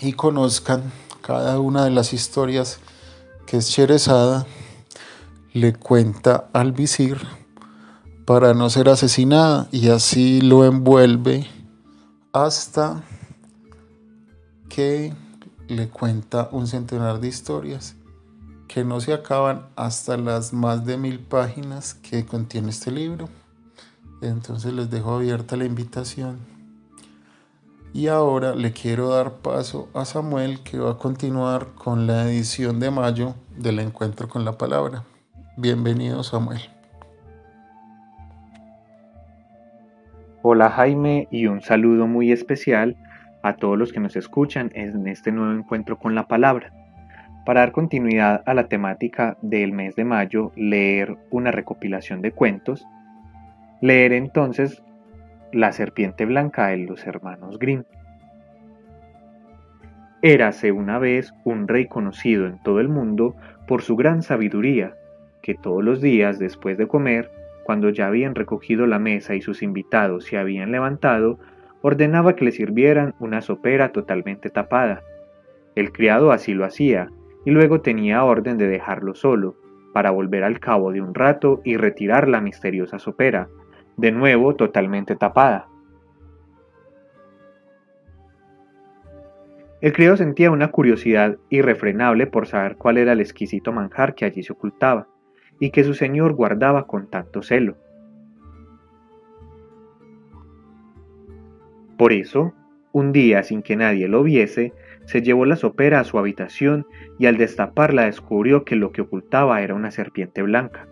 [0.00, 0.82] y conozcan
[1.20, 2.80] cada una de las historias
[3.46, 4.46] que es Sherezada
[5.54, 7.16] le cuenta al visir
[8.26, 11.46] para no ser asesinada y así lo envuelve
[12.32, 13.04] hasta
[14.68, 15.14] que
[15.68, 17.94] le cuenta un centenar de historias
[18.66, 23.28] que no se acaban hasta las más de mil páginas que contiene este libro.
[24.22, 26.40] Entonces les dejo abierta la invitación.
[27.92, 32.80] Y ahora le quiero dar paso a Samuel que va a continuar con la edición
[32.80, 35.04] de mayo del encuentro con la palabra.
[35.56, 36.58] Bienvenido Samuel.
[40.42, 42.96] Hola Jaime y un saludo muy especial
[43.44, 46.72] a todos los que nos escuchan en este nuevo encuentro con la palabra.
[47.46, 52.84] Para dar continuidad a la temática del mes de mayo, leer una recopilación de cuentos,
[53.80, 54.82] leer entonces
[55.52, 57.84] La serpiente blanca de los hermanos Grimm.
[60.20, 63.36] Érase una vez un rey conocido en todo el mundo
[63.68, 64.94] por su gran sabiduría,
[65.44, 67.30] que todos los días después de comer,
[67.64, 71.38] cuando ya habían recogido la mesa y sus invitados se habían levantado,
[71.82, 75.02] ordenaba que le sirvieran una sopera totalmente tapada.
[75.74, 77.10] El criado así lo hacía,
[77.44, 79.56] y luego tenía orden de dejarlo solo,
[79.92, 83.48] para volver al cabo de un rato y retirar la misteriosa sopera,
[83.98, 85.68] de nuevo totalmente tapada.
[89.82, 94.42] El criado sentía una curiosidad irrefrenable por saber cuál era el exquisito manjar que allí
[94.42, 95.06] se ocultaba,
[95.58, 97.76] y que su señor guardaba con tanto celo.
[101.96, 102.52] Por eso,
[102.92, 104.72] un día sin que nadie lo viese,
[105.04, 106.86] se llevó la sopera a su habitación
[107.18, 110.88] y al destaparla descubrió que lo que ocultaba era una serpiente blanca.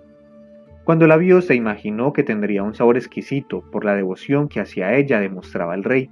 [0.85, 4.95] Cuando la vio se imaginó que tendría un sabor exquisito por la devoción que hacia
[4.95, 6.11] ella demostraba el rey,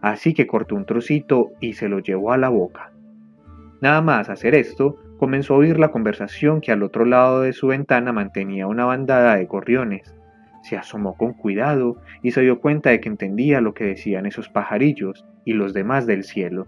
[0.00, 2.92] así que cortó un trocito y se lo llevó a la boca.
[3.80, 7.68] Nada más hacer esto, comenzó a oír la conversación que al otro lado de su
[7.68, 10.14] ventana mantenía una bandada de gorriones.
[10.62, 14.48] Se asomó con cuidado y se dio cuenta de que entendía lo que decían esos
[14.48, 16.66] pajarillos y los demás del cielo.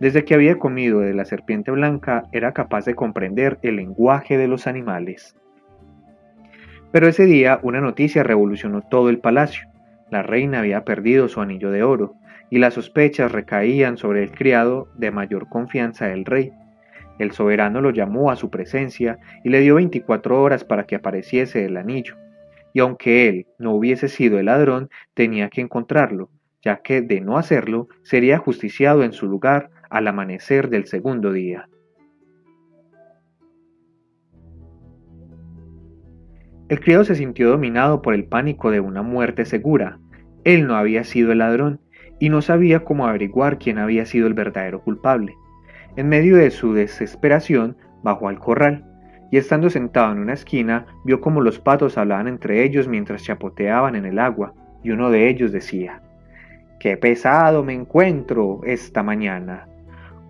[0.00, 4.48] Desde que había comido de la serpiente blanca era capaz de comprender el lenguaje de
[4.48, 5.36] los animales.
[6.90, 9.68] Pero ese día una noticia revolucionó todo el palacio.
[10.10, 12.16] La reina había perdido su anillo de oro,
[12.50, 16.52] y las sospechas recaían sobre el criado de mayor confianza del rey.
[17.18, 21.64] El soberano lo llamó a su presencia y le dio 24 horas para que apareciese
[21.64, 22.16] el anillo.
[22.72, 26.30] Y aunque él no hubiese sido el ladrón, tenía que encontrarlo,
[26.62, 31.68] ya que de no hacerlo sería justiciado en su lugar al amanecer del segundo día.
[36.68, 39.98] El criado se sintió dominado por el pánico de una muerte segura.
[40.42, 41.80] Él no había sido el ladrón
[42.18, 45.34] y no sabía cómo averiguar quién había sido el verdadero culpable.
[45.94, 48.84] En medio de su desesperación, bajó al corral
[49.30, 53.96] y estando sentado en una esquina, vio como los patos hablaban entre ellos mientras chapoteaban
[53.96, 56.02] en el agua, y uno de ellos decía,
[56.78, 59.68] Qué pesado me encuentro esta mañana.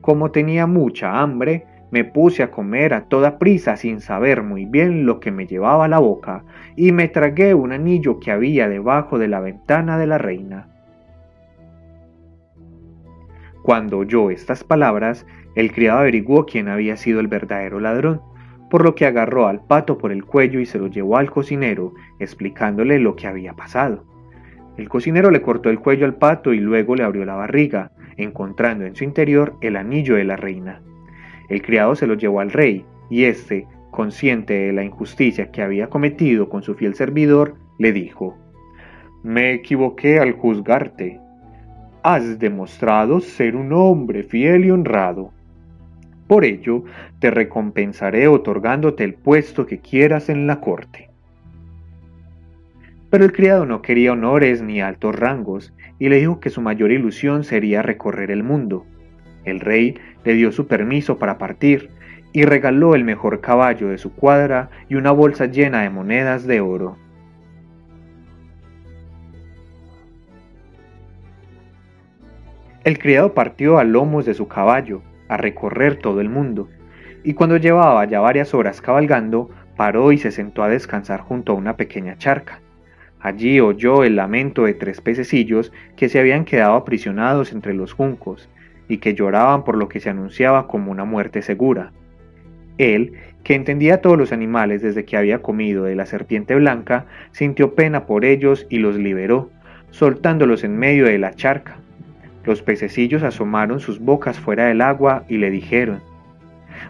[0.01, 5.07] Como tenía mucha hambre, me puse a comer a toda prisa sin saber muy bien
[5.07, 6.45] lo que me llevaba a la boca,
[6.75, 10.72] y me tragué un anillo que había debajo de la ventana de la reina.
[13.63, 18.21] Cuando oyó estas palabras, el criado averiguó quién había sido el verdadero ladrón,
[18.71, 21.93] por lo que agarró al pato por el cuello y se lo llevó al cocinero,
[22.19, 24.05] explicándole lo que había pasado.
[24.77, 28.87] El cocinero le cortó el cuello al pato y luego le abrió la barriga, encontrando
[28.87, 30.81] en su interior el anillo de la reina.
[31.49, 35.89] El criado se lo llevó al rey, y éste, consciente de la injusticia que había
[35.89, 38.39] cometido con su fiel servidor, le dijo,
[39.23, 41.21] Me equivoqué al juzgarte.
[42.05, 45.33] Has demostrado ser un hombre fiel y honrado.
[46.27, 46.83] Por ello,
[47.21, 51.11] te recompensaré otorgándote el puesto que quieras en la corte.
[53.09, 56.91] Pero el criado no quería honores ni altos rangos, y le dijo que su mayor
[56.91, 58.85] ilusión sería recorrer el mundo.
[59.45, 61.91] El rey le dio su permiso para partir
[62.33, 66.61] y regaló el mejor caballo de su cuadra y una bolsa llena de monedas de
[66.61, 66.97] oro.
[72.85, 76.69] El criado partió a lomos de su caballo a recorrer todo el mundo,
[77.23, 81.55] y cuando llevaba ya varias horas cabalgando, paró y se sentó a descansar junto a
[81.55, 82.61] una pequeña charca.
[83.21, 88.49] Allí oyó el lamento de tres pececillos que se habían quedado aprisionados entre los juncos,
[88.89, 91.93] y que lloraban por lo que se anunciaba como una muerte segura.
[92.79, 93.13] Él,
[93.45, 98.07] que entendía todos los animales desde que había comido de la serpiente blanca, sintió pena
[98.07, 99.51] por ellos y los liberó,
[99.91, 101.82] soltándolos en medio de la charca.
[102.45, 106.01] Los pececillos asomaron sus bocas fuera del agua y le dijeron,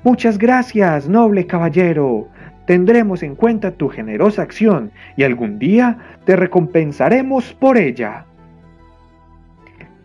[0.03, 2.29] Muchas gracias, noble caballero.
[2.67, 8.25] Tendremos en cuenta tu generosa acción y algún día te recompensaremos por ella.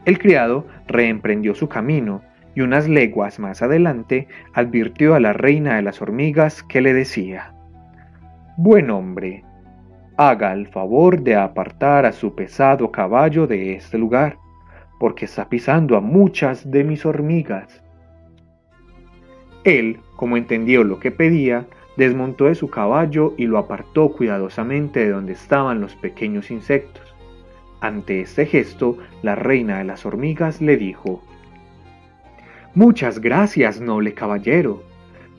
[0.06, 2.22] El criado reemprendió su camino
[2.56, 7.54] y unas leguas más adelante advirtió a la reina de las hormigas que le decía,
[8.58, 9.44] Buen hombre,
[10.18, 14.38] haga el favor de apartar a su pesado caballo de este lugar,
[15.00, 17.82] porque está pisando a muchas de mis hormigas.
[19.64, 25.10] Él, como entendió lo que pedía, desmontó de su caballo y lo apartó cuidadosamente de
[25.10, 27.16] donde estaban los pequeños insectos.
[27.82, 31.22] Ante este gesto, la reina de las hormigas le dijo,
[32.74, 34.84] Muchas gracias, noble caballero.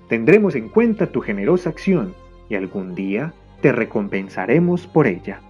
[0.09, 2.15] Tendremos en cuenta tu generosa acción
[2.49, 5.41] y algún día te recompensaremos por ella.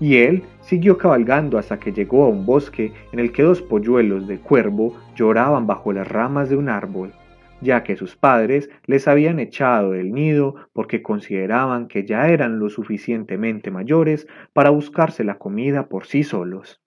[0.00, 4.26] Y él siguió cabalgando hasta que llegó a un bosque en el que dos polluelos
[4.26, 7.12] de cuervo lloraban bajo las ramas de un árbol
[7.60, 12.70] ya que sus padres les habían echado del nido porque consideraban que ya eran lo
[12.70, 16.80] suficientemente mayores para buscarse la comida por sí solos.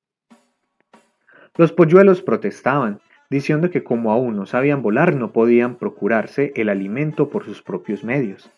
[1.56, 3.00] Los polluelos protestaban,
[3.30, 8.04] diciendo que como aún no sabían volar no podían procurarse el alimento por sus propios
[8.04, 8.52] medios.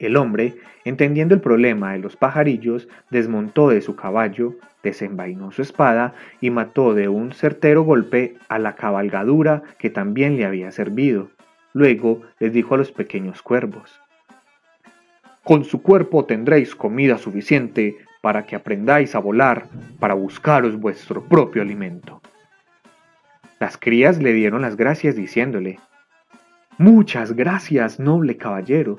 [0.00, 6.14] El hombre, entendiendo el problema de los pajarillos, desmontó de su caballo, desenvainó su espada
[6.40, 11.28] y mató de un certero golpe a la cabalgadura que también le había servido.
[11.74, 14.00] Luego les dijo a los pequeños cuervos,
[15.44, 19.66] Con su cuerpo tendréis comida suficiente para que aprendáis a volar,
[19.98, 22.22] para buscaros vuestro propio alimento.
[23.58, 25.78] Las crías le dieron las gracias diciéndole,
[26.78, 28.96] Muchas gracias, noble caballero.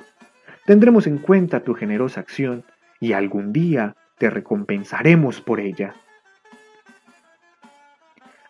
[0.65, 2.63] Tendremos en cuenta tu generosa acción
[2.99, 5.95] y algún día te recompensaremos por ella.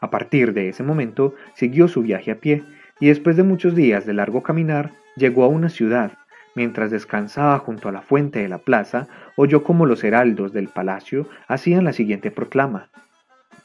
[0.01, 2.63] A partir de ese momento siguió su viaje a pie,
[2.99, 6.11] y después de muchos días de largo caminar, llegó a una ciudad.
[6.53, 9.07] Mientras descansaba junto a la fuente de la plaza,
[9.37, 12.89] oyó como los heraldos del palacio hacían la siguiente proclama.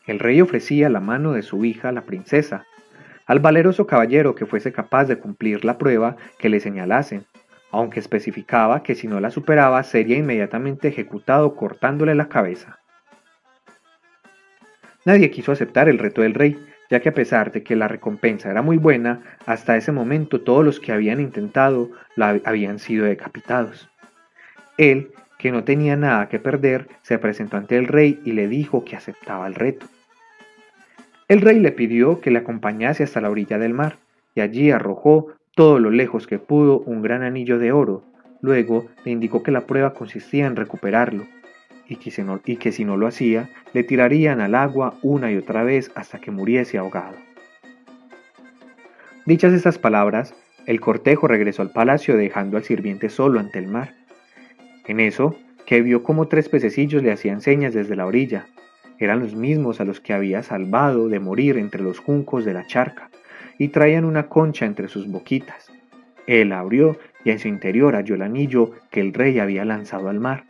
[0.06, 2.64] El rey ofrecía la mano de su hija, la princesa,
[3.26, 7.26] al valeroso caballero que fuese capaz de cumplir la prueba que le señalasen,
[7.78, 12.78] aunque especificaba que si no la superaba sería inmediatamente ejecutado cortándole la cabeza.
[15.04, 16.58] Nadie quiso aceptar el reto del rey,
[16.90, 20.64] ya que a pesar de que la recompensa era muy buena, hasta ese momento todos
[20.64, 23.88] los que habían intentado la habían sido decapitados.
[24.78, 28.84] Él, que no tenía nada que perder, se presentó ante el rey y le dijo
[28.84, 29.86] que aceptaba el reto.
[31.28, 33.96] El rey le pidió que le acompañase hasta la orilla del mar,
[34.34, 38.04] y allí arrojó todo lo lejos que pudo un gran anillo de oro.
[38.42, 41.26] Luego le indicó que la prueba consistía en recuperarlo,
[41.88, 46.18] y que, si no, lo hacía, le tirarían al agua una y otra vez hasta
[46.18, 47.16] que muriese ahogado.
[49.24, 50.34] Dichas estas palabras,
[50.66, 53.94] el cortejo regresó al palacio dejando al sirviente solo ante el mar.
[54.86, 58.46] En eso, que vio como tres pececillos le hacían señas desde la orilla.
[58.98, 62.66] Eran los mismos a los que había salvado de morir entre los juncos de la
[62.66, 63.10] charca,
[63.58, 65.70] y traían una concha entre sus boquitas.
[66.26, 70.20] Él abrió y en su interior halló el anillo que el rey había lanzado al
[70.20, 70.44] mar.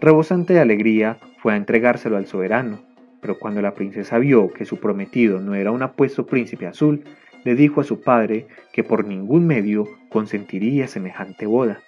[0.00, 2.80] Rebosante de alegría, fue a entregárselo al soberano,
[3.20, 7.04] pero cuando la princesa vio que su prometido no era un apuesto príncipe azul,
[7.44, 11.80] le dijo a su padre que por ningún medio consentiría semejante boda.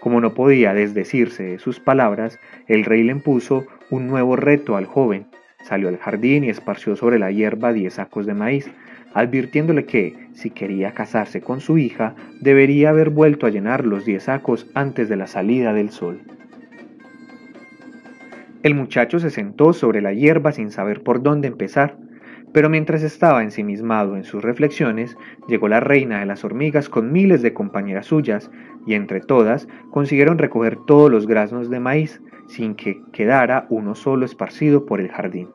[0.00, 4.86] Como no podía desdecirse de sus palabras, el rey le impuso un nuevo reto al
[4.86, 5.26] joven.
[5.62, 8.70] Salió al jardín y esparció sobre la hierba diez sacos de maíz,
[9.14, 14.24] advirtiéndole que, si quería casarse con su hija, debería haber vuelto a llenar los diez
[14.24, 16.20] sacos antes de la salida del sol.
[18.62, 21.96] El muchacho se sentó sobre la hierba sin saber por dónde empezar,
[22.52, 25.16] pero mientras estaba ensimismado en sus reflexiones,
[25.48, 28.50] llegó la reina de las hormigas con miles de compañeras suyas,
[28.86, 34.24] y entre todas consiguieron recoger todos los granos de maíz, sin que quedara uno solo
[34.24, 35.48] esparcido por el jardín.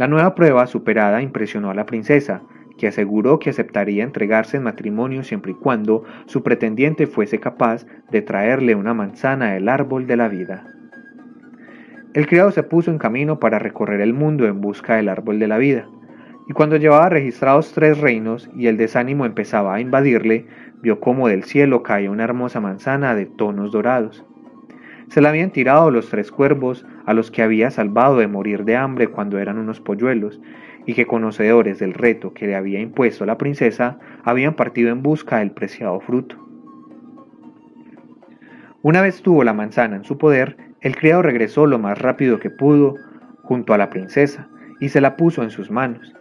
[0.00, 2.40] La nueva prueba superada impresionó a la princesa,
[2.78, 8.22] que aseguró que aceptaría entregarse en matrimonio siempre y cuando su pretendiente fuese capaz de
[8.22, 10.64] traerle una manzana del árbol de la vida.
[12.14, 15.48] El criado se puso en camino para recorrer el mundo en busca del árbol de
[15.48, 15.86] la vida,
[16.48, 20.46] y cuando llevaba registrados tres reinos y el desánimo empezaba a invadirle,
[20.80, 24.24] vio cómo del cielo caía una hermosa manzana de tonos dorados.
[25.10, 28.76] Se la habían tirado los tres cuervos a los que había salvado de morir de
[28.76, 30.40] hambre cuando eran unos polluelos,
[30.86, 35.38] y que conocedores del reto que le había impuesto la princesa, habían partido en busca
[35.38, 36.36] del preciado fruto.
[38.82, 42.48] Una vez tuvo la manzana en su poder, el criado regresó lo más rápido que
[42.48, 42.94] pudo
[43.42, 44.48] junto a la princesa
[44.78, 46.14] y se la puso en sus manos.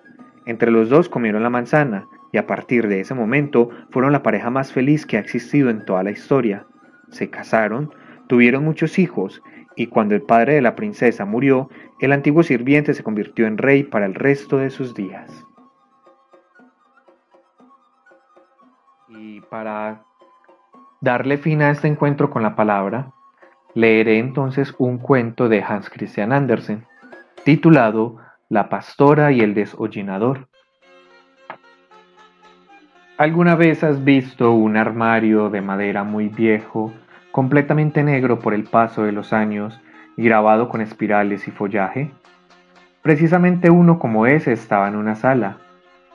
[0.47, 4.49] Entre los dos comieron la manzana y a partir de ese momento fueron la pareja
[4.49, 6.65] más feliz que ha existido en toda la historia.
[7.11, 7.91] Se casaron,
[8.30, 9.41] tuvieron muchos hijos
[9.75, 11.69] y cuando el padre de la princesa murió,
[11.99, 15.45] el antiguo sirviente se convirtió en rey para el resto de sus días.
[19.09, 20.03] Y para
[21.01, 23.11] darle fin a este encuentro con la palabra,
[23.75, 26.86] Leeré entonces un cuento de Hans Christian Andersen,
[27.43, 28.17] titulado
[28.49, 30.47] La pastora y el deshollinador.
[33.17, 36.91] ¿Alguna vez has visto un armario de madera muy viejo,
[37.39, 39.79] completamente negro por el paso de los años
[40.17, 42.11] y grabado con espirales y follaje?
[43.01, 45.55] Precisamente uno como ese estaba en una sala.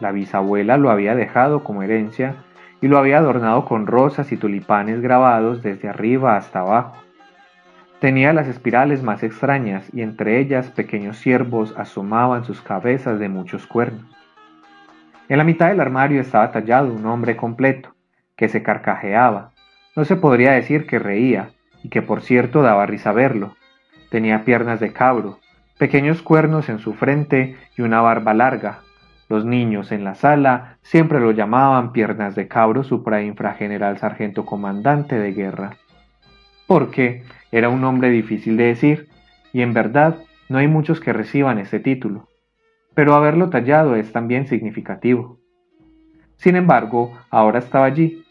[0.01, 2.35] La bisabuela lo había dejado como herencia
[2.83, 6.99] y lo había adornado con rosas y tulipanes grabados desde arriba hasta abajo.
[8.01, 13.67] Tenía las espirales más extrañas y entre ellas pequeños ciervos asomaban sus cabezas de muchos
[13.67, 14.15] cuernos.
[15.31, 17.95] En la mitad del armario estaba tallado un hombre completo,
[18.37, 19.54] que se carcajeaba.
[19.97, 21.51] No se podría decir que reía,
[21.83, 23.55] y que por cierto daba risa verlo.
[24.11, 25.39] Tenía piernas de cabro,
[25.79, 28.81] pequeños cuernos en su frente y una barba larga.
[29.29, 35.33] Los niños en la sala siempre lo llamaban piernas de cabro suprainfrageneral sargento comandante de
[35.33, 35.77] guerra.
[36.67, 37.23] Porque
[37.53, 39.09] era un nombre difícil de decir,
[39.53, 40.17] y en verdad
[40.49, 42.29] no hay muchos que reciban ese título,
[42.95, 45.39] pero haberlo tallado es también significativo.
[46.37, 48.24] Sin embargo, ahora estaba allí,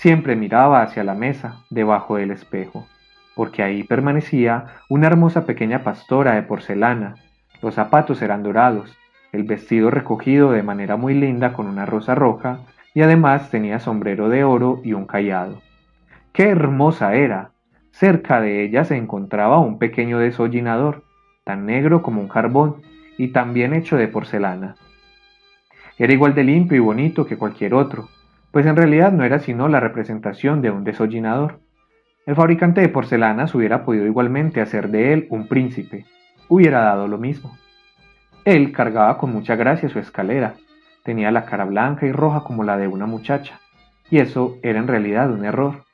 [0.00, 2.86] siempre miraba hacia la mesa, debajo del espejo,
[3.34, 7.16] porque ahí permanecía una hermosa pequeña pastora de porcelana,
[7.60, 8.96] los zapatos eran dorados,
[9.30, 12.60] el vestido recogido de manera muy linda con una rosa roja,
[12.94, 15.60] y además tenía sombrero de oro y un callado.
[16.32, 17.50] ¡Qué hermosa era!
[17.90, 21.04] Cerca de ella se encontraba un pequeño desollinador,
[21.44, 22.76] tan negro como un carbón
[23.18, 24.76] y también hecho de porcelana.
[25.98, 28.08] Era igual de limpio y bonito que cualquier otro,
[28.52, 31.60] pues en realidad no era sino la representación de un desollinador.
[32.26, 36.06] El fabricante de porcelanas hubiera podido igualmente hacer de él un príncipe,
[36.48, 37.56] hubiera dado lo mismo.
[38.44, 40.54] Él cargaba con mucha gracia su escalera,
[41.04, 43.60] tenía la cara blanca y roja como la de una muchacha,
[44.10, 45.84] y eso era en realidad un error,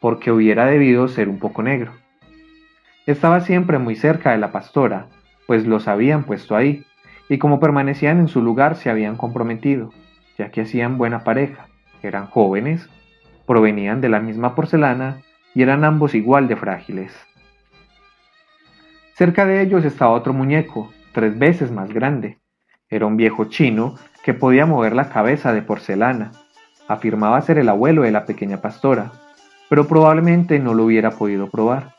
[0.00, 1.92] porque hubiera debido ser un poco negro.
[3.06, 5.06] Estaba siempre muy cerca de la pastora,
[5.46, 6.84] pues los habían puesto ahí,
[7.28, 9.90] y como permanecían en su lugar se habían comprometido,
[10.36, 11.68] ya que hacían buena pareja,
[12.02, 12.88] eran jóvenes,
[13.46, 15.22] provenían de la misma porcelana
[15.54, 17.12] y eran ambos igual de frágiles.
[19.14, 22.38] Cerca de ellos estaba otro muñeco, tres veces más grande.
[22.88, 26.32] Era un viejo chino que podía mover la cabeza de porcelana.
[26.86, 29.10] Afirmaba ser el abuelo de la pequeña pastora,
[29.68, 31.96] pero probablemente no lo hubiera podido probar.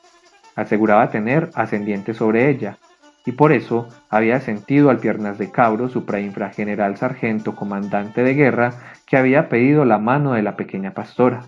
[0.56, 2.78] Aseguraba tener ascendiente sobre ella,
[3.26, 8.74] y por eso había sentido al piernas de cabro su preinfrageneral sargento comandante de guerra
[9.06, 11.44] que había pedido la mano de la pequeña pastora.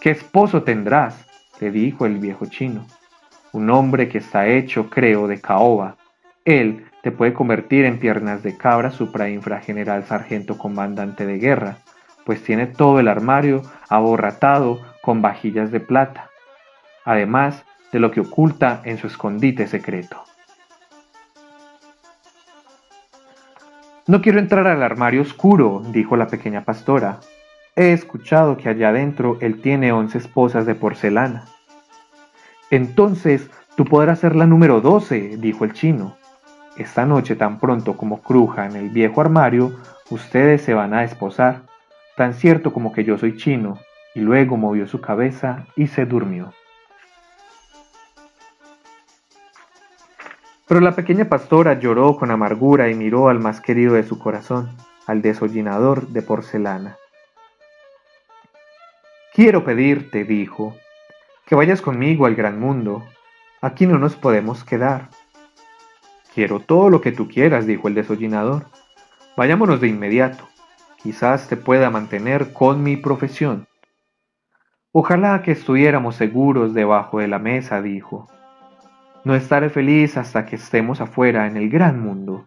[0.00, 1.24] ¿Qué esposo tendrás?
[1.60, 2.86] le dijo el viejo chino.
[3.52, 5.96] Un hombre que está hecho, creo, de caoba.
[6.44, 11.78] Él te puede convertir en piernas de cabra suprainfrageneral sargento comandante de guerra,
[12.24, 16.28] pues tiene todo el armario aborratado con vajillas de plata,
[17.04, 20.22] además de lo que oculta en su escondite secreto.
[24.08, 27.18] No quiero entrar al armario oscuro, dijo la pequeña pastora.
[27.74, 31.46] He escuchado que allá adentro él tiene once esposas de porcelana.
[32.70, 36.14] Entonces tú podrás ser la número doce, dijo el chino.
[36.76, 39.72] Esta noche tan pronto como cruja en el viejo armario,
[40.10, 41.62] ustedes se van a esposar,
[42.16, 43.76] tan cierto como que yo soy chino,
[44.14, 46.52] y luego movió su cabeza y se durmió.
[50.68, 54.76] Pero la pequeña pastora lloró con amargura y miró al más querido de su corazón,
[55.06, 56.96] al desollinador de porcelana.
[59.32, 60.74] Quiero pedirte, dijo,
[61.46, 63.04] que vayas conmigo al gran mundo.
[63.60, 65.08] Aquí no nos podemos quedar.
[66.34, 68.66] Quiero todo lo que tú quieras, dijo el desollinador.
[69.36, 70.48] Vayámonos de inmediato.
[71.00, 73.68] Quizás te pueda mantener con mi profesión.
[74.90, 78.28] Ojalá que estuviéramos seguros debajo de la mesa, dijo.
[79.26, 82.46] No estaré feliz hasta que estemos afuera en el gran mundo.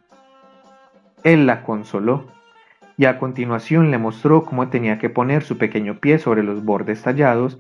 [1.26, 2.28] Él la consoló
[2.96, 7.02] y a continuación le mostró cómo tenía que poner su pequeño pie sobre los bordes
[7.02, 7.60] tallados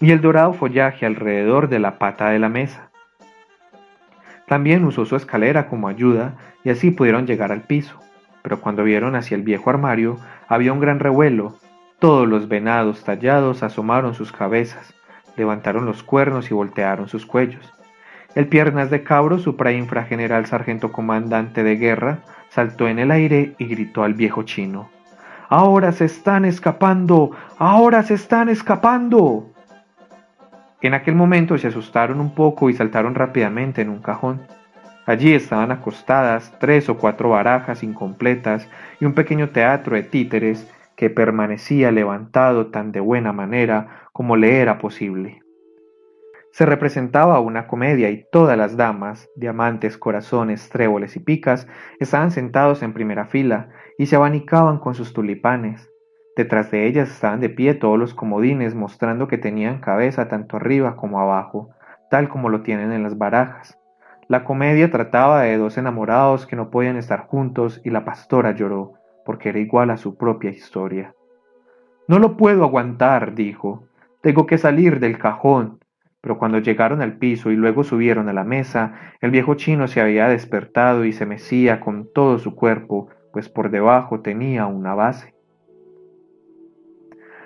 [0.00, 2.90] y el dorado follaje alrededor de la pata de la mesa.
[4.48, 6.34] También usó su escalera como ayuda
[6.64, 8.00] y así pudieron llegar al piso,
[8.42, 11.60] pero cuando vieron hacia el viejo armario había un gran revuelo
[12.00, 14.94] todos los venados tallados asomaron sus cabezas,
[15.36, 17.72] levantaron los cuernos y voltearon sus cuellos.
[18.34, 22.18] El piernas de cabro, suprainfrageneral sargento comandante de guerra,
[22.48, 24.88] saltó en el aire y gritó al viejo chino.
[25.48, 27.32] Ahora se están escapando.
[27.58, 29.50] Ahora se están escapando.
[30.80, 34.42] En aquel momento se asustaron un poco y saltaron rápidamente en un cajón.
[35.06, 38.68] Allí estaban acostadas tres o cuatro barajas incompletas
[39.00, 44.60] y un pequeño teatro de títeres que permanecía levantado tan de buena manera como le
[44.60, 45.42] era posible.
[46.52, 51.68] Se representaba una comedia y todas las damas, diamantes, corazones, tréboles y picas,
[52.00, 55.90] estaban sentados en primera fila y se abanicaban con sus tulipanes.
[56.36, 60.96] Detrás de ellas estaban de pie todos los comodines mostrando que tenían cabeza tanto arriba
[60.96, 61.70] como abajo,
[62.10, 63.78] tal como lo tienen en las barajas.
[64.28, 68.94] La comedia trataba de dos enamorados que no podían estar juntos y la pastora lloró
[69.24, 71.14] porque era igual a su propia historia.
[72.08, 73.84] No lo puedo aguantar, dijo.
[74.20, 75.78] Tengo que salir del cajón.
[76.20, 80.00] Pero cuando llegaron al piso y luego subieron a la mesa, el viejo chino se
[80.00, 85.34] había despertado y se mecía con todo su cuerpo, pues por debajo tenía una base.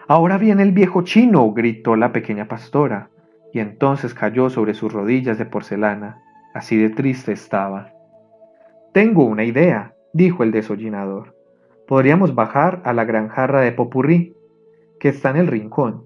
[0.07, 3.11] Ahora viene el viejo chino, gritó la pequeña pastora,
[3.53, 6.21] y entonces cayó sobre sus rodillas de porcelana.
[6.53, 7.93] Así de triste estaba.
[8.93, 11.37] Tengo una idea, dijo el desollinador.
[11.87, 14.37] Podríamos bajar a la gran jarra de popurrí,
[15.01, 16.05] que está en el rincón.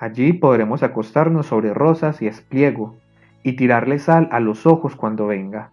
[0.00, 2.96] Allí podremos acostarnos sobre rosas y espliego,
[3.42, 5.72] y tirarle sal a los ojos cuando venga.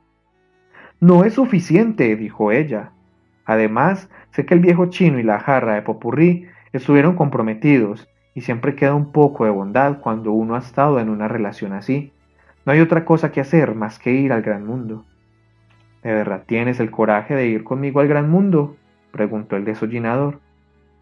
[1.00, 2.92] No es suficiente, dijo ella.
[3.46, 8.76] Además, sé que el viejo chino y la jarra de popurrí estuvieron comprometidos, y siempre
[8.76, 12.12] queda un poco de bondad cuando uno ha estado en una relación así.
[12.66, 15.06] No hay otra cosa que hacer más que ir al gran mundo.
[16.04, 18.76] ¿De verdad tienes el coraje de ir conmigo al gran mundo?
[19.14, 20.42] preguntó el desollinador.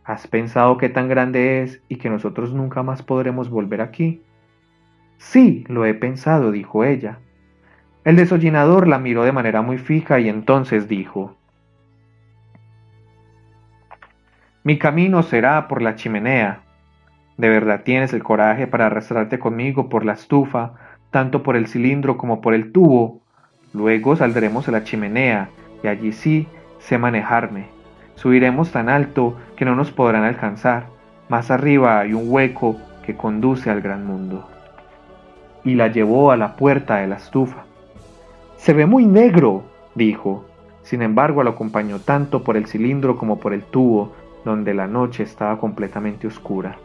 [0.05, 4.21] ¿Has pensado qué tan grande es y que nosotros nunca más podremos volver aquí?
[5.17, 7.17] Sí, lo he pensado, dijo ella.
[8.03, 11.35] El desollinador la miró de manera muy fija y entonces dijo,
[14.63, 16.61] Mi camino será por la chimenea.
[17.37, 20.73] ¿De verdad tienes el coraje para arrastrarte conmigo por la estufa,
[21.09, 23.21] tanto por el cilindro como por el tubo?
[23.73, 25.49] Luego saldremos a la chimenea
[25.83, 26.47] y allí sí
[26.77, 27.74] sé manejarme.
[28.15, 30.87] Subiremos tan alto que no nos podrán alcanzar.
[31.29, 34.49] Más arriba hay un hueco que conduce al gran mundo.
[35.63, 37.65] Y la llevó a la puerta de la estufa.
[38.57, 39.63] Se ve muy negro,
[39.95, 40.45] dijo.
[40.81, 44.13] Sin embargo, lo acompañó tanto por el cilindro como por el tubo,
[44.43, 46.77] donde la noche estaba completamente oscura.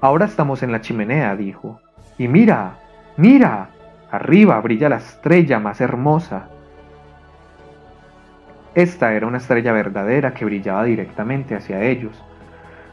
[0.00, 1.80] Ahora estamos en la chimenea, dijo.
[2.18, 2.78] Y mira,
[3.16, 3.70] mira,
[4.10, 6.48] arriba brilla la estrella más hermosa.
[8.74, 12.24] Esta era una estrella verdadera que brillaba directamente hacia ellos,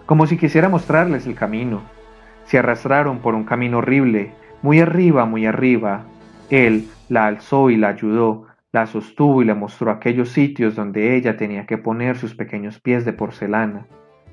[0.06, 1.84] como si quisiera mostrarles el camino.
[2.44, 6.04] Se arrastraron por un camino horrible, muy arriba, muy arriba.
[6.50, 11.38] Él la alzó y la ayudó, la sostuvo y le mostró aquellos sitios donde ella
[11.38, 13.88] tenía que poner sus pequeños pies de porcelana.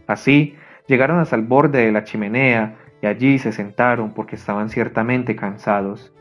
[0.09, 0.57] Así
[0.89, 6.13] llegaron hasta el borde de la chimenea y allí se sentaron porque estaban ciertamente cansados.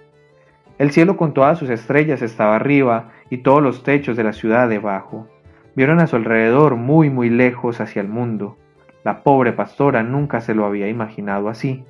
[0.77, 4.67] El cielo con todas sus estrellas estaba arriba y todos los techos de la ciudad
[4.67, 5.27] debajo.
[5.73, 8.57] Vieron a su alrededor muy muy lejos hacia el mundo.
[9.05, 11.85] La pobre pastora nunca se lo había imaginado así.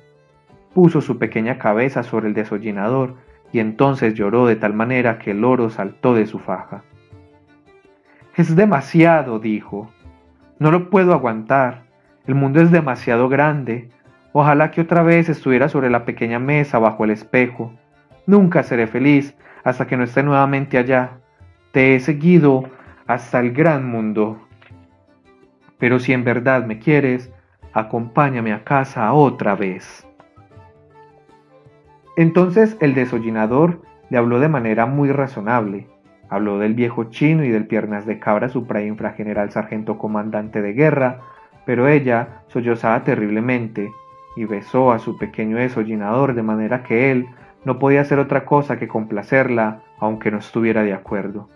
[0.72, 3.14] Puso su pequeña cabeza sobre el desollinador
[3.52, 6.82] y entonces lloró de tal manera que el oro saltó de su faja.
[8.36, 9.90] Es demasiado, dijo.
[10.58, 11.86] No lo puedo aguantar.
[12.26, 13.88] El mundo es demasiado grande.
[14.32, 17.72] Ojalá que otra vez estuviera sobre la pequeña mesa bajo el espejo.
[18.26, 21.18] Nunca seré feliz hasta que no esté nuevamente allá.
[21.72, 22.64] Te he seguido
[23.06, 24.40] hasta el gran mundo.
[25.78, 27.32] Pero si en verdad me quieres,
[27.72, 30.06] acompáñame a casa otra vez.
[32.16, 35.86] Entonces el desollinador le habló de manera muy razonable.
[36.28, 41.20] Habló del viejo chino y del piernas de cabra suprainfrageneral sargento comandante de guerra,
[41.64, 43.90] pero ella sollozaba terriblemente
[44.34, 47.26] y besó a su pequeño desollinador de manera que él
[47.64, 51.48] no podía hacer otra cosa que complacerla, aunque no estuviera de acuerdo.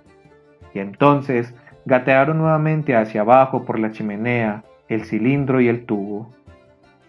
[0.74, 6.30] Y entonces gatearon nuevamente hacia abajo por la chimenea, el cilindro y el tubo.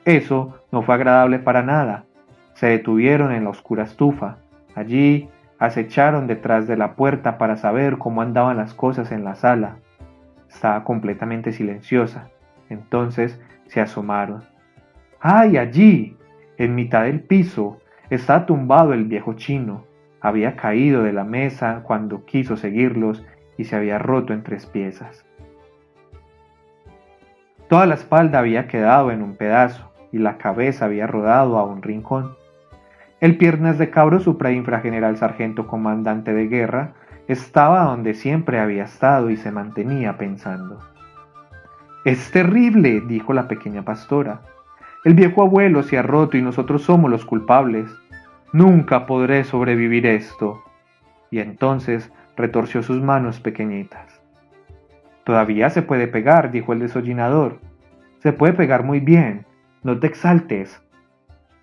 [0.05, 2.05] Eso no fue agradable para nada.
[2.53, 4.37] Se detuvieron en la oscura estufa.
[4.75, 5.29] Allí
[5.59, 9.77] acecharon detrás de la puerta para saber cómo andaban las cosas en la sala.
[10.49, 12.29] Estaba completamente silenciosa.
[12.69, 14.43] Entonces se asomaron.
[15.19, 16.17] ¡Ay, allí!
[16.57, 17.79] En mitad del piso,
[18.11, 19.85] Está tumbado el viejo chino.
[20.19, 23.25] Había caído de la mesa cuando quiso seguirlos
[23.57, 25.25] y se había roto en tres piezas.
[27.69, 31.81] Toda la espalda había quedado en un pedazo y la cabeza había rodado a un
[31.81, 32.35] rincón.
[33.21, 36.95] El piernas de cabro suprainfrageneral sargento comandante de guerra
[37.29, 40.79] estaba donde siempre había estado y se mantenía pensando.
[42.03, 44.41] Es terrible, dijo la pequeña pastora.
[45.05, 48.00] El viejo abuelo se ha roto y nosotros somos los culpables.
[48.53, 50.61] Nunca podré sobrevivir esto.
[51.29, 54.21] Y entonces retorció sus manos pequeñitas.
[55.23, 57.59] Todavía se puede pegar, dijo el desollinador.
[58.19, 59.45] Se puede pegar muy bien.
[59.83, 60.81] No te exaltes.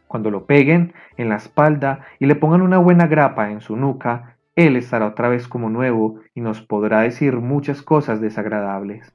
[0.07, 4.37] Cuando lo peguen en la espalda y le pongan una buena grapa en su nuca,
[4.57, 9.15] él estará otra vez como nuevo y nos podrá decir muchas cosas desagradables.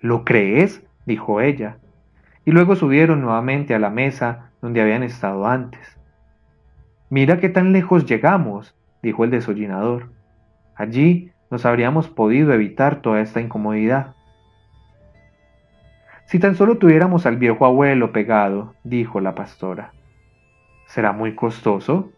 [0.00, 0.82] ¿Lo crees?
[1.04, 1.76] dijo ella.
[2.46, 5.91] Y luego subieron nuevamente a la mesa donde habían estado antes.
[7.12, 10.08] Mira qué tan lejos llegamos, dijo el desollinador.
[10.74, 14.14] Allí nos habríamos podido evitar toda esta incomodidad.
[16.24, 19.92] Si tan solo tuviéramos al viejo abuelo pegado, dijo la pastora.
[20.86, 22.10] ¿Será muy costoso?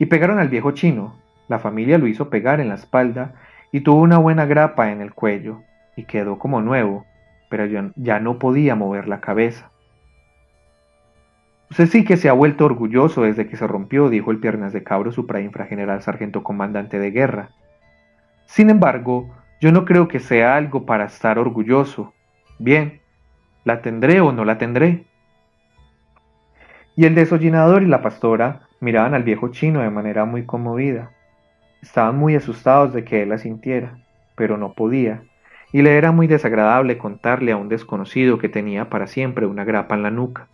[0.00, 1.14] Y pegaron al viejo chino.
[1.46, 3.34] La familia lo hizo pegar en la espalda
[3.70, 5.62] y tuvo una buena grapa en el cuello,
[5.94, 7.06] y quedó como nuevo,
[7.48, 7.64] pero
[7.94, 9.70] ya no podía mover la cabeza.
[11.70, 14.82] Usted sí que se ha vuelto orgulloso desde que se rompió, dijo el piernas de
[14.82, 17.50] cabro suprainfrageneral sargento comandante de guerra.
[18.46, 22.12] Sin embargo, yo no creo que sea algo para estar orgulloso.
[22.58, 23.00] Bien,
[23.64, 25.04] ¿la tendré o no la tendré?
[26.96, 31.12] Y el desollinador y la pastora miraban al viejo chino de manera muy conmovida.
[31.82, 33.98] Estaban muy asustados de que él la sintiera,
[34.34, 35.22] pero no podía,
[35.72, 39.94] y le era muy desagradable contarle a un desconocido que tenía para siempre una grapa
[39.94, 40.48] en la nuca.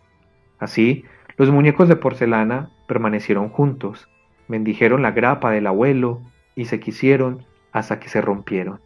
[0.59, 1.05] Así,
[1.37, 4.09] los muñecos de porcelana permanecieron juntos,
[4.47, 6.21] bendijeron la grapa del abuelo
[6.55, 8.79] y se quisieron hasta que se rompieron.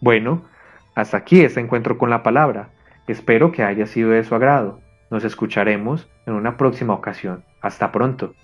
[0.00, 0.44] Bueno,
[0.94, 2.70] hasta aquí este encuentro con la palabra.
[3.06, 4.80] Espero que haya sido de su agrado.
[5.10, 7.44] Nos escucharemos en una próxima ocasión.
[7.60, 8.34] Hasta pronto.